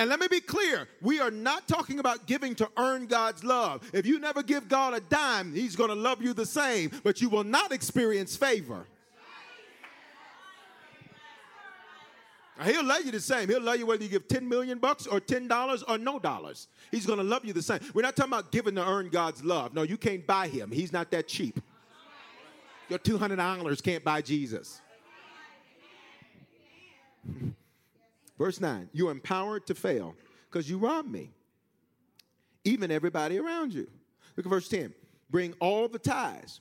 [0.00, 3.88] And let me be clear, we are not talking about giving to earn God's love.
[3.92, 7.20] If you never give God a dime, He's going to love you the same, but
[7.20, 8.86] you will not experience favor.
[12.64, 13.48] He'll love you the same.
[13.48, 16.66] He'll love you whether you give 10 million bucks or $10 or no dollars.
[16.90, 17.78] He's going to love you the same.
[17.94, 19.74] We're not talking about giving to earn God's love.
[19.74, 20.72] No, you can't buy him.
[20.72, 21.60] He's not that cheap.
[22.88, 24.80] Your $200 can't buy Jesus.
[28.38, 30.14] Verse 9, you're empowered to fail
[30.48, 31.30] because you robbed me,
[32.64, 33.88] even everybody around you.
[34.36, 34.94] Look at verse 10.
[35.28, 36.60] Bring all the tithes.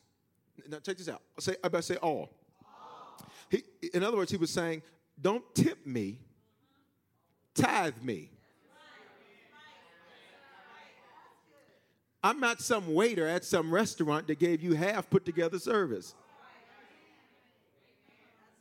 [0.68, 1.22] Now, check this out.
[1.40, 2.32] Say, I better say all.
[2.66, 3.30] all.
[3.52, 3.62] He,
[3.94, 4.82] in other words, he was saying,
[5.22, 6.20] don't tip me,
[7.54, 8.32] tithe me.
[12.24, 16.16] I'm not some waiter at some restaurant that gave you half put together service.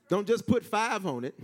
[0.09, 1.35] Don't just put five on it.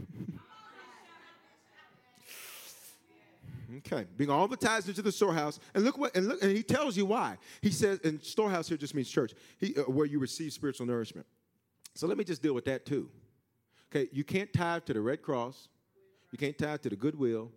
[3.78, 6.62] okay, bring all the tithes into the storehouse, and look what and look, and he
[6.62, 7.38] tells you why.
[7.60, 11.26] He says, and storehouse here just means church, he, uh, where you receive spiritual nourishment.
[11.94, 13.10] So let me just deal with that too.
[13.94, 15.68] Okay, you can't tithe to the Red Cross.
[16.30, 17.50] You can't tithe to the Goodwill.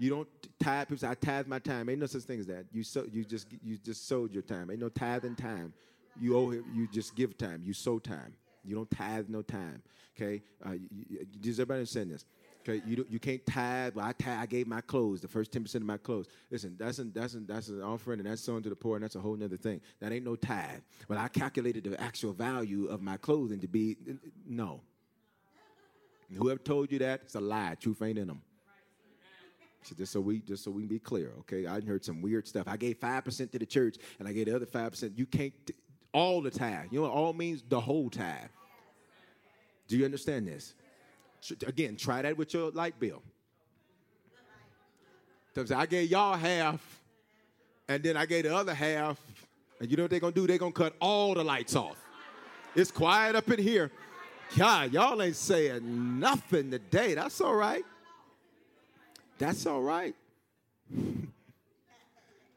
[0.00, 0.28] You don't
[0.58, 0.88] tithe.
[0.88, 2.64] People say, "I tithe my time." Ain't no such thing as that.
[2.72, 4.70] You so, you just you just sowed your time.
[4.70, 5.74] Ain't no tithing time.
[6.18, 7.60] You owe you just give time.
[7.62, 8.32] You sow time.
[8.64, 9.82] You don't tithe no time.
[10.16, 12.24] Okay, uh, you, you, does everybody understand this?
[12.60, 13.94] Okay, you you can't tithe.
[13.94, 16.28] Well, I tithe, I gave my clothes, the first ten percent of my clothes.
[16.50, 19.04] Listen, that's an, that's an, that's an offering, and that's sowing to the poor, and
[19.04, 19.82] that's a whole other thing.
[20.00, 20.80] That ain't no tithe.
[21.08, 23.98] Well, I calculated the actual value of my clothing to be
[24.46, 24.80] no.
[26.34, 27.76] Whoever told you that, it's a lie.
[27.78, 28.40] Truth ain't in them.
[29.82, 31.66] So just so we just so we can be clear, okay?
[31.66, 32.68] I heard some weird stuff.
[32.68, 35.14] I gave five percent to the church, and I gave the other five percent.
[35.16, 35.54] You can't
[36.12, 36.86] all the tithe.
[36.90, 37.62] You know what all means?
[37.68, 38.50] The whole tithe.
[39.88, 40.74] Do you understand this?
[41.66, 43.22] Again, try that with your light bill.
[45.74, 47.02] I gave y'all half,
[47.88, 49.18] and then I gave the other half,
[49.80, 50.46] and you know what they're gonna do?
[50.46, 51.96] They're gonna cut all the lights off.
[52.74, 53.90] It's quiet up in here.
[54.56, 57.14] God, y'all ain't saying nothing today.
[57.14, 57.84] That's all right.
[59.40, 60.14] That's all right.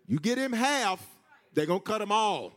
[0.05, 1.03] You get him half,
[1.53, 2.51] they're going to cut them all.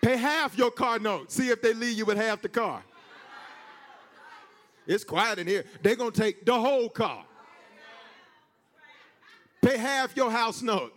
[0.00, 1.30] Pay half your car note.
[1.30, 2.82] See if they leave you with half the car.
[4.86, 5.64] It's quiet in here.
[5.82, 7.24] They're going to take the whole car.
[9.62, 10.92] Pay half your house note.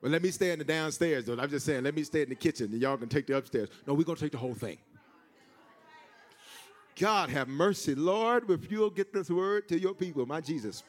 [0.00, 1.38] Well, let me stay in the downstairs, though.
[1.38, 3.68] I'm just saying, let me stay in the kitchen, and y'all can take the upstairs.
[3.86, 4.78] No, we're going to take the whole thing.
[6.98, 10.82] God have mercy, Lord, if you'll get this word to your people, my Jesus.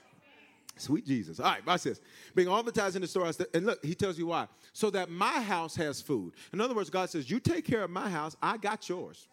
[0.78, 1.40] Sweet Jesus.
[1.40, 2.00] All right, watch this.
[2.34, 3.40] Bring all the tithes in the storehouse.
[3.54, 4.48] And look, he tells you why.
[4.74, 6.34] So that my house has food.
[6.54, 9.28] In other words, God says, You take care of my house, I got yours.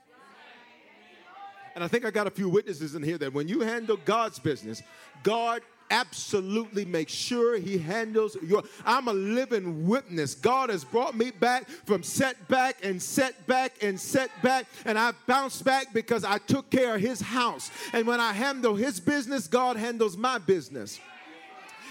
[1.75, 4.39] And I think I got a few witnesses in here that when you handle God's
[4.39, 4.83] business,
[5.23, 5.61] God
[5.91, 10.35] absolutely make sure he handles your i'm a living witness.
[10.35, 15.93] God has brought me back from setback and setback and setback and i bounced back
[15.93, 17.71] because i took care of his house.
[17.93, 21.01] And when i handle his business god handles my business.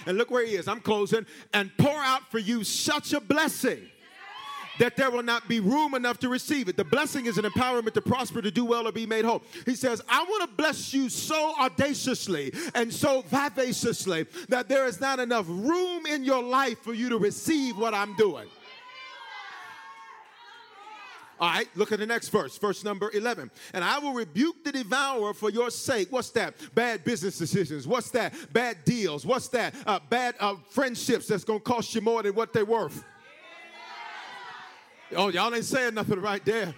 [0.05, 0.67] And look where he is.
[0.67, 1.25] I'm closing.
[1.53, 3.87] And pour out for you such a blessing
[4.79, 6.77] that there will not be room enough to receive it.
[6.77, 9.43] The blessing is an empowerment to prosper, to do well, or be made whole.
[9.65, 14.99] He says, I want to bless you so audaciously and so vivaciously that there is
[14.99, 18.47] not enough room in your life for you to receive what I'm doing.
[21.39, 23.51] All right, look at the next verse, verse number 11.
[23.73, 26.09] And I will rebuke the devourer for your sake.
[26.09, 26.53] What's that?
[26.73, 27.85] Bad business decisions.
[27.85, 28.33] What's that?
[28.53, 29.25] Bad deals.
[29.25, 29.75] What's that?
[29.85, 33.03] Uh, bad uh, friendships that's going to cost you more than what they're worth.
[35.15, 36.73] Oh, y'all ain't saying nothing right there.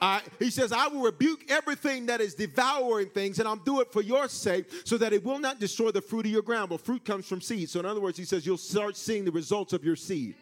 [0.00, 3.92] Uh, he says, I will rebuke everything that is devouring things, and I'll do it
[3.92, 6.70] for your sake, so that it will not destroy the fruit of your ground.
[6.70, 7.70] But fruit comes from seed.
[7.70, 10.34] So, in other words, he says, you'll start seeing the results of your seed.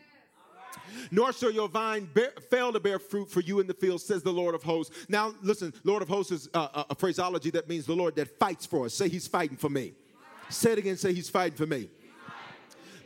[1.10, 4.22] Nor shall your vine bear, fail to bear fruit for you in the field, says
[4.22, 5.06] the Lord of hosts.
[5.08, 8.66] Now, listen, Lord of hosts is uh, a phraseology that means the Lord that fights
[8.66, 8.94] for us.
[8.94, 9.92] Say, He's fighting for me.
[10.48, 11.88] Say it again, say, He's fighting for me.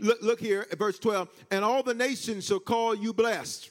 [0.00, 1.28] Look, look here at verse 12.
[1.50, 3.70] And all the nations shall call you blessed.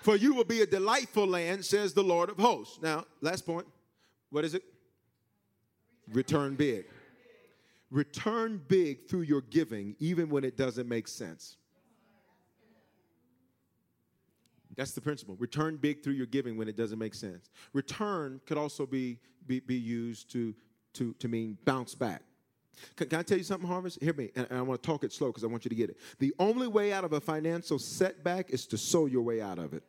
[0.00, 2.78] For you will be a delightful land, says the Lord of hosts.
[2.82, 3.66] Now, last point.
[4.30, 4.62] What is it?
[6.12, 6.86] Return big.
[7.90, 11.56] Return big through your giving, even when it doesn't make sense.
[14.76, 15.36] That's the principle.
[15.38, 17.50] Return big through your giving when it doesn't make sense.
[17.72, 20.54] Return could also be, be, be used to,
[20.94, 22.22] to, to mean bounce back.
[22.96, 24.02] Can, can, I tell you something, Harvest?
[24.02, 25.74] Hear me, and, and I want to talk it slow because I want you to
[25.74, 25.98] get it.
[26.18, 29.74] The only way out of a financial setback is to sow your way out of
[29.74, 29.82] it.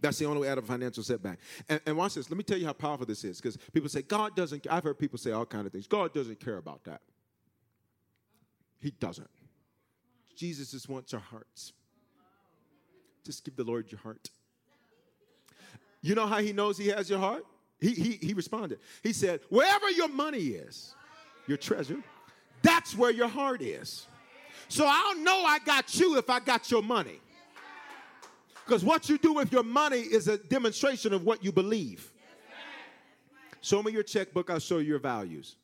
[0.00, 1.38] That's the only way out of a financial setback.
[1.68, 2.30] And, and watch this.
[2.30, 3.40] Let me tell you how powerful this is.
[3.40, 5.86] Because people say, God doesn't, I've heard people say all kind of things.
[5.86, 7.00] God doesn't care about that.
[8.78, 9.30] He doesn't.
[10.36, 11.72] Jesus just wants our hearts.
[13.24, 14.30] Just give the Lord your heart.
[16.02, 17.44] You know how he knows he has your heart?
[17.80, 18.78] He, he, he responded.
[19.02, 20.94] He said, Wherever your money is,
[21.46, 21.98] your treasure,
[22.62, 24.06] that's where your heart is.
[24.68, 27.20] So I'll know I got you if I got your money.
[28.66, 32.12] Because what you do with your money is a demonstration of what you believe.
[33.60, 35.56] Show me your checkbook, I'll show you your values.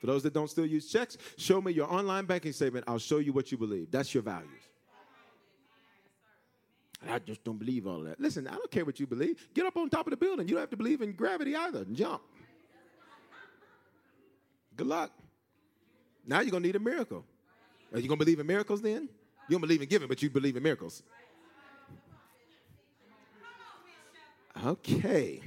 [0.00, 3.18] For those that don't still use checks, show me your online banking statement, I'll show
[3.18, 3.90] you what you believe.
[3.90, 4.48] That's your values.
[7.08, 8.20] I just don't believe all that.
[8.20, 9.48] Listen, I don't care what you believe.
[9.54, 10.48] Get up on top of the building.
[10.48, 11.84] You don't have to believe in gravity either.
[11.92, 12.22] Jump.
[14.76, 15.10] Good luck.
[16.26, 17.24] Now you're going to need a miracle.
[17.92, 19.08] Are you going to believe in miracles then?
[19.48, 21.02] You don't believe in giving, but you believe in miracles.
[24.64, 25.40] Okay.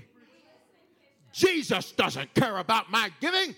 [1.31, 3.56] Jesus doesn't care about my giving.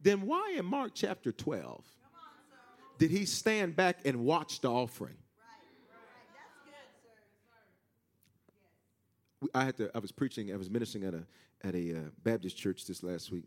[0.00, 1.84] Then why in Mark chapter 12
[2.98, 5.16] did he stand back and watch the offering?
[9.54, 9.90] I had to.
[9.94, 10.52] I was preaching.
[10.52, 11.26] I was ministering at a
[11.62, 13.44] at a uh, Baptist church this last week,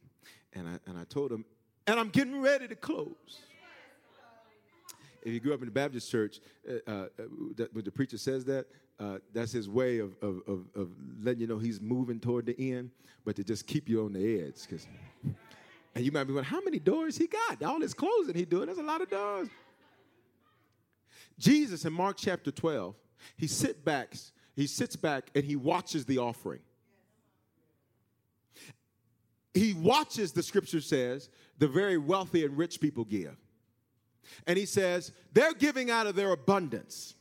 [0.53, 1.43] and I and I told them,
[1.87, 3.39] and I'm getting ready to close.
[5.23, 7.07] If you grew up in the Baptist church, uh, uh,
[7.55, 8.67] that, when the preacher says that,
[8.99, 10.89] uh, that's his way of, of, of, of,
[11.21, 12.89] letting you know he's moving toward the end,
[13.25, 14.67] but to just keep you on the edge.
[14.67, 14.87] Cause,
[15.93, 17.61] and you might be wondering, how many doors he got?
[17.63, 19.49] All this closing he doing, there's a lot of doors.
[21.37, 22.95] Jesus in Mark chapter 12,
[23.35, 24.15] he sit back,
[24.55, 26.61] he sits back and he watches the offering.
[29.53, 33.35] He watches, the scripture says, the very wealthy and rich people give.
[34.45, 37.15] And he says, they're giving out of their abundance.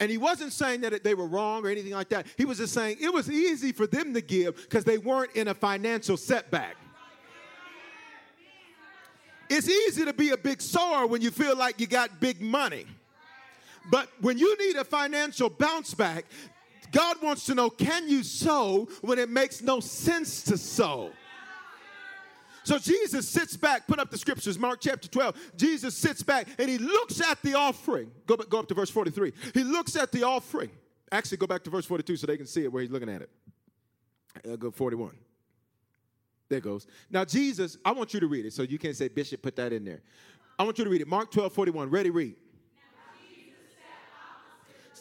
[0.00, 2.26] And he wasn't saying that they were wrong or anything like that.
[2.36, 5.48] He was just saying it was easy for them to give because they weren't in
[5.48, 6.76] a financial setback.
[9.48, 12.86] It's easy to be a big sower when you feel like you got big money.
[13.90, 16.24] But when you need a financial bounce back,
[16.90, 21.10] God wants to know can you sow when it makes no sense to sow?
[22.64, 25.36] So Jesus sits back, put up the scriptures, Mark chapter 12.
[25.56, 28.10] Jesus sits back and he looks at the offering.
[28.26, 29.32] Go, go up to verse 43.
[29.54, 30.70] He looks at the offering.
[31.10, 33.22] Actually, go back to verse 42 so they can see it where he's looking at
[33.22, 33.30] it.
[34.48, 35.12] I'll go 41.
[36.48, 36.86] There goes.
[37.10, 39.72] Now, Jesus, I want you to read it so you can't say, Bishop, put that
[39.72, 40.02] in there.
[40.58, 41.08] I want you to read it.
[41.08, 41.90] Mark 12, 41.
[41.90, 42.36] Ready, read.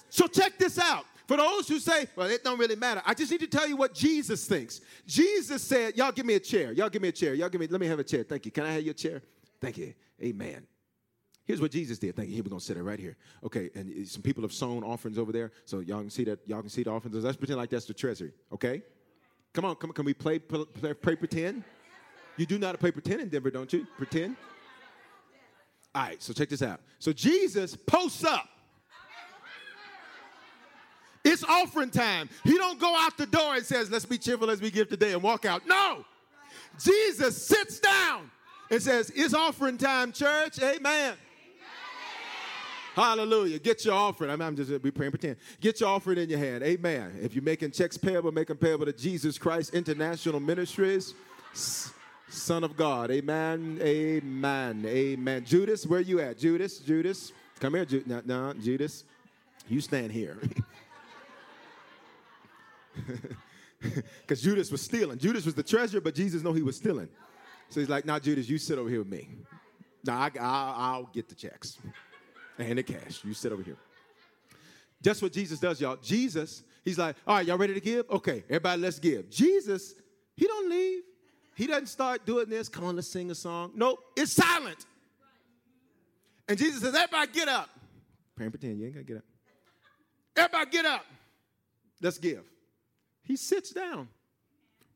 [0.09, 1.05] So check this out.
[1.27, 3.77] For those who say, well, it don't really matter, I just need to tell you
[3.77, 4.81] what Jesus thinks.
[5.05, 6.71] Jesus said, Y'all give me a chair.
[6.71, 7.33] Y'all give me a chair.
[7.33, 8.23] Y'all give me, let me have a chair.
[8.23, 8.51] Thank you.
[8.51, 9.21] Can I have your chair?
[9.59, 9.93] Thank you.
[10.21, 10.65] Amen.
[11.45, 12.15] Here's what Jesus did.
[12.15, 12.35] Thank you.
[12.35, 13.17] Here we're gonna sit it right here.
[13.43, 16.39] Okay, and some people have sown offerings over there, so y'all can see that.
[16.45, 17.23] Y'all can see the offerings.
[17.23, 18.31] Let's pretend like that's the treasury.
[18.53, 18.81] Okay,
[19.53, 19.93] come on, come on.
[19.93, 21.63] Can we play play, play pretend?
[22.37, 23.85] You do not play pretend in Denver, don't you?
[23.97, 24.37] Pretend.
[25.93, 26.21] All right.
[26.21, 26.79] So check this out.
[26.99, 28.47] So Jesus posts up
[31.23, 32.29] it's offering time.
[32.43, 35.13] He don't go out the door and says, let's be cheerful as we give today
[35.13, 35.67] and walk out.
[35.67, 36.05] No.
[36.79, 38.31] Jesus sits down
[38.69, 40.61] and says, it's offering time, church.
[40.61, 41.15] Amen.
[42.95, 43.59] Hallelujah.
[43.59, 44.31] Get your offering.
[44.31, 45.37] I'm, I'm just be praying pretend.
[45.61, 46.63] Get your offering in your hand.
[46.63, 47.17] Amen.
[47.21, 51.13] If you're making checks payable, make them payable to Jesus Christ International Ministries,
[51.53, 53.11] Son of God.
[53.11, 53.79] Amen.
[53.81, 54.83] Amen.
[54.85, 55.45] Amen.
[55.45, 56.37] Judas, where you at?
[56.37, 57.31] Judas, Judas.
[57.59, 58.07] Come here, Judas.
[58.07, 59.05] No, no, Judas.
[59.69, 60.37] You stand here.
[64.21, 65.17] Because Judas was stealing.
[65.17, 67.09] Judas was the treasurer, but Jesus knew he was stealing.
[67.69, 69.29] So he's like, "Now, nah, Judas, you sit over here with me.
[70.03, 71.77] Now, I, will get the checks
[72.57, 73.23] and the cash.
[73.23, 73.77] You sit over here."
[75.01, 75.95] Just what Jesus does, y'all.
[75.95, 78.09] Jesus, he's like, "All right, y'all ready to give?
[78.09, 79.95] Okay, everybody, let's give." Jesus,
[80.35, 81.03] he don't leave.
[81.55, 82.69] He doesn't start doing this.
[82.69, 83.71] Come on, let's sing a song.
[83.75, 84.85] Nope, it's silent.
[86.47, 87.69] And Jesus says, "Everybody, get up."
[88.35, 89.23] Pray and pretend you ain't gonna get up.
[90.35, 91.05] Everybody, get up.
[92.01, 92.50] Let's give.
[93.23, 94.07] He sits down,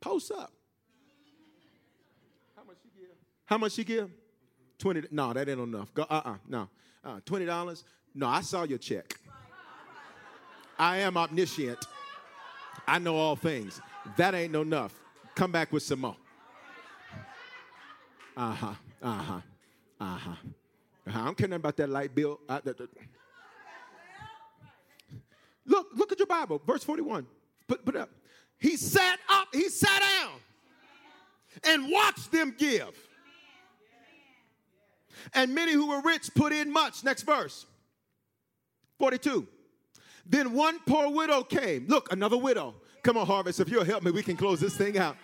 [0.01, 0.51] posts up.
[2.55, 3.15] How much you give?
[3.45, 4.09] How much you give?
[4.77, 5.03] Twenty.
[5.11, 5.93] No, that ain't enough.
[5.93, 6.03] Go.
[6.03, 6.21] Uh.
[6.25, 6.69] Uh-uh, No.
[7.03, 7.19] Uh.
[7.25, 7.83] Twenty dollars.
[8.13, 9.13] No, I saw your check.
[10.77, 11.85] I am omniscient.
[12.87, 13.81] I know all things.
[14.17, 14.93] That ain't no enough.
[15.33, 16.15] Come back with some more.
[18.37, 18.73] Uh huh.
[19.01, 19.41] Uh huh.
[19.99, 20.29] Uh huh.
[21.07, 21.19] Uh-huh.
[21.21, 22.39] I don't care nothing about that light bill.
[22.49, 22.59] Uh,
[25.65, 27.25] look, look at your Bible, verse 41.
[27.67, 28.09] Put, put up.
[28.09, 28.13] Uh,
[28.57, 30.31] he sat up, he sat down
[31.63, 32.97] and watched them give.
[35.33, 37.03] And many who were rich put in much.
[37.03, 37.65] Next verse
[38.99, 39.47] 42.
[40.25, 41.87] Then one poor widow came.
[41.87, 42.75] Look, another widow.
[43.03, 45.15] Come on, Harvest, if you'll help me, we can close this thing out.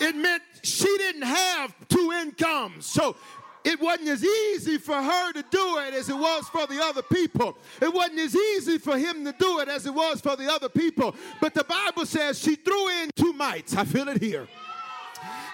[0.00, 2.86] It meant she didn't have two incomes.
[2.86, 3.16] So
[3.64, 7.02] it wasn't as easy for her to do it as it was for the other
[7.02, 7.56] people.
[7.80, 10.68] It wasn't as easy for him to do it as it was for the other
[10.68, 11.14] people.
[11.40, 13.76] But the Bible says she threw in two mites.
[13.76, 14.48] I feel it here.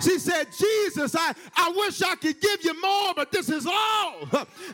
[0.00, 4.26] She said, Jesus, I, I wish I could give you more, but this is all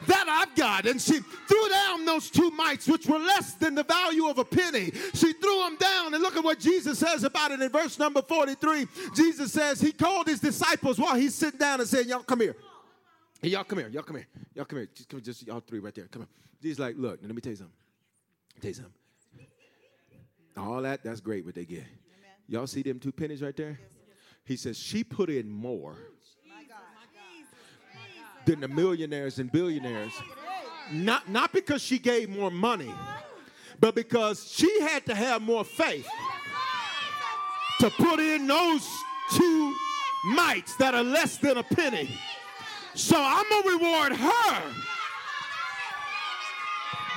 [0.06, 0.86] that I've got.
[0.86, 4.44] And she threw down those two mites, which were less than the value of a
[4.44, 4.92] penny.
[5.14, 6.12] She threw them down.
[6.12, 8.86] And look at what Jesus says about it in verse number 43.
[9.14, 12.56] Jesus says, He called His disciples while He's sitting down and saying, Y'all come here.
[13.44, 13.88] Hey, y'all come here.
[13.88, 14.26] Y'all come here.
[14.54, 14.88] Y'all come here.
[14.94, 16.06] Just, come, just y'all three right there.
[16.06, 16.28] Come on.
[16.62, 17.76] Jesus like, look, let me tell you something.
[18.58, 18.92] Tell you something.
[20.56, 21.84] All that, that's great what they get.
[22.48, 23.78] Y'all see them two pennies right there?
[24.46, 25.94] He says, she put in more
[28.46, 30.14] than the millionaires and billionaires.
[30.90, 32.94] Not, not because she gave more money,
[33.78, 36.08] but because she had to have more faith
[37.80, 38.88] to put in those
[39.34, 39.76] two
[40.28, 42.08] mites that are less than a penny.
[42.94, 44.62] So I'm going to reward her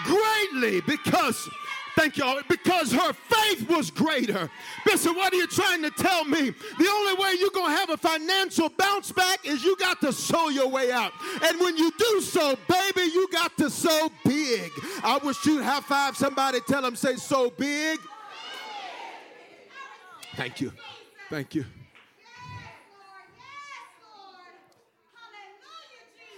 [0.06, 1.50] greatly because
[1.98, 2.40] Thank y'all.
[2.48, 4.52] Because her faith was greater.
[4.86, 6.52] Bishop, what are you trying to tell me?
[6.52, 10.14] The only way you're going to have a financial bounce back is you got to
[10.14, 11.12] sow your way out.
[11.42, 14.72] And when you do so, baby, you got to sow big.
[15.04, 17.98] I wish you'd have five somebody tell them, say, so big.
[20.36, 20.72] Thank you.
[21.32, 21.66] Thank you.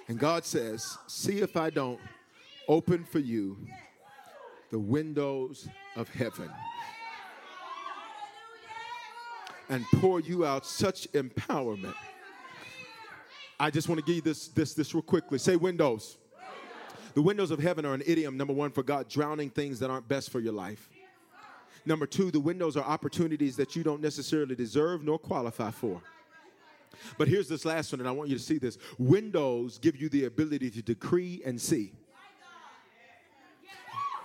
[0.10, 2.00] And God says, see if I don't
[2.68, 3.58] open for you
[4.72, 6.50] the windows of heaven
[9.70, 11.94] and pour you out such empowerment.
[13.60, 15.38] I just want to give you this, this, this real quickly.
[15.38, 16.18] Say windows.
[17.14, 20.08] The windows of heaven are an idiom, number one, for God drowning things that aren't
[20.08, 20.90] best for your life.
[21.86, 26.02] Number two, the windows are opportunities that you don't necessarily deserve nor qualify for.
[27.18, 28.78] But here's this last one, and I want you to see this.
[28.98, 31.94] Windows give you the ability to decree and see.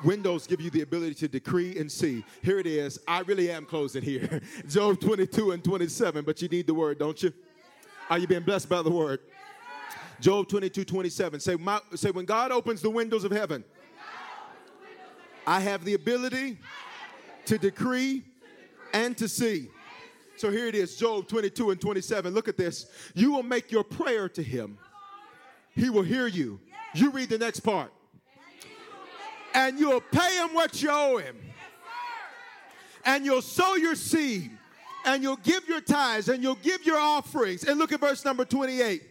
[0.03, 2.25] Windows give you the ability to decree and see.
[2.43, 2.99] Here it is.
[3.07, 4.43] I really am closing here.
[4.69, 7.33] Job 22 and 27, but you need the word, don't you?
[8.11, 9.21] Are you being blessed by the word?
[10.21, 11.41] Job 22, 27.
[11.41, 13.65] Say, my, say when God opens the windows of heaven,
[15.47, 16.59] I have the ability
[17.47, 18.25] to decree
[18.93, 19.69] and to see.
[20.37, 22.35] So here it is, Job 22 and 27.
[22.35, 22.87] Look at this.
[23.15, 24.79] You will make your prayer to him,
[25.75, 26.61] he will hear you.
[26.95, 27.91] You read the next part
[29.55, 31.37] and you'll pay him what you owe him.
[33.07, 34.51] And you'll sow your seed,
[35.05, 37.65] and you'll give your tithes, and you'll give your offerings.
[37.65, 39.03] And look at verse number 28.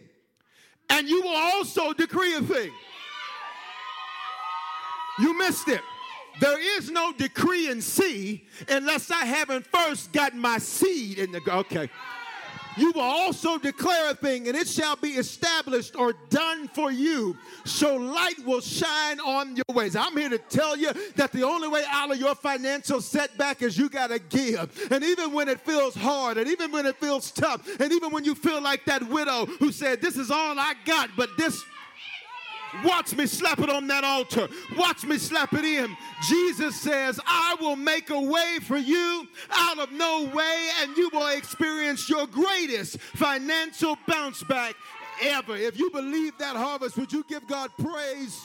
[0.90, 2.72] And you will also decree a thing.
[5.18, 5.80] You missed it.
[6.40, 11.40] There is no decree and see unless I haven't first gotten my seed in the.
[11.48, 11.88] Okay
[12.76, 17.36] you will also declare a thing, and it shall be established or done for you.
[17.64, 19.96] So light will shine on your ways.
[19.96, 23.78] I'm here to tell you that the only way out of your financial setback is
[23.78, 24.88] you got to give.
[24.90, 28.24] And even when it feels hard, and even when it feels tough, and even when
[28.24, 31.64] you feel like that widow who said, This is all I got, but this
[32.82, 34.48] Watch me slap it on that altar.
[34.76, 35.96] Watch me slap it in.
[36.28, 41.10] Jesus says, I will make a way for you out of no way, and you
[41.12, 44.74] will experience your greatest financial bounce back
[45.22, 45.56] ever.
[45.56, 48.40] If you believe that harvest, would you give God praise?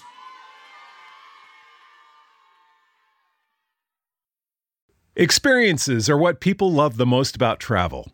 [5.16, 8.14] Experiences are what people love the most about travel.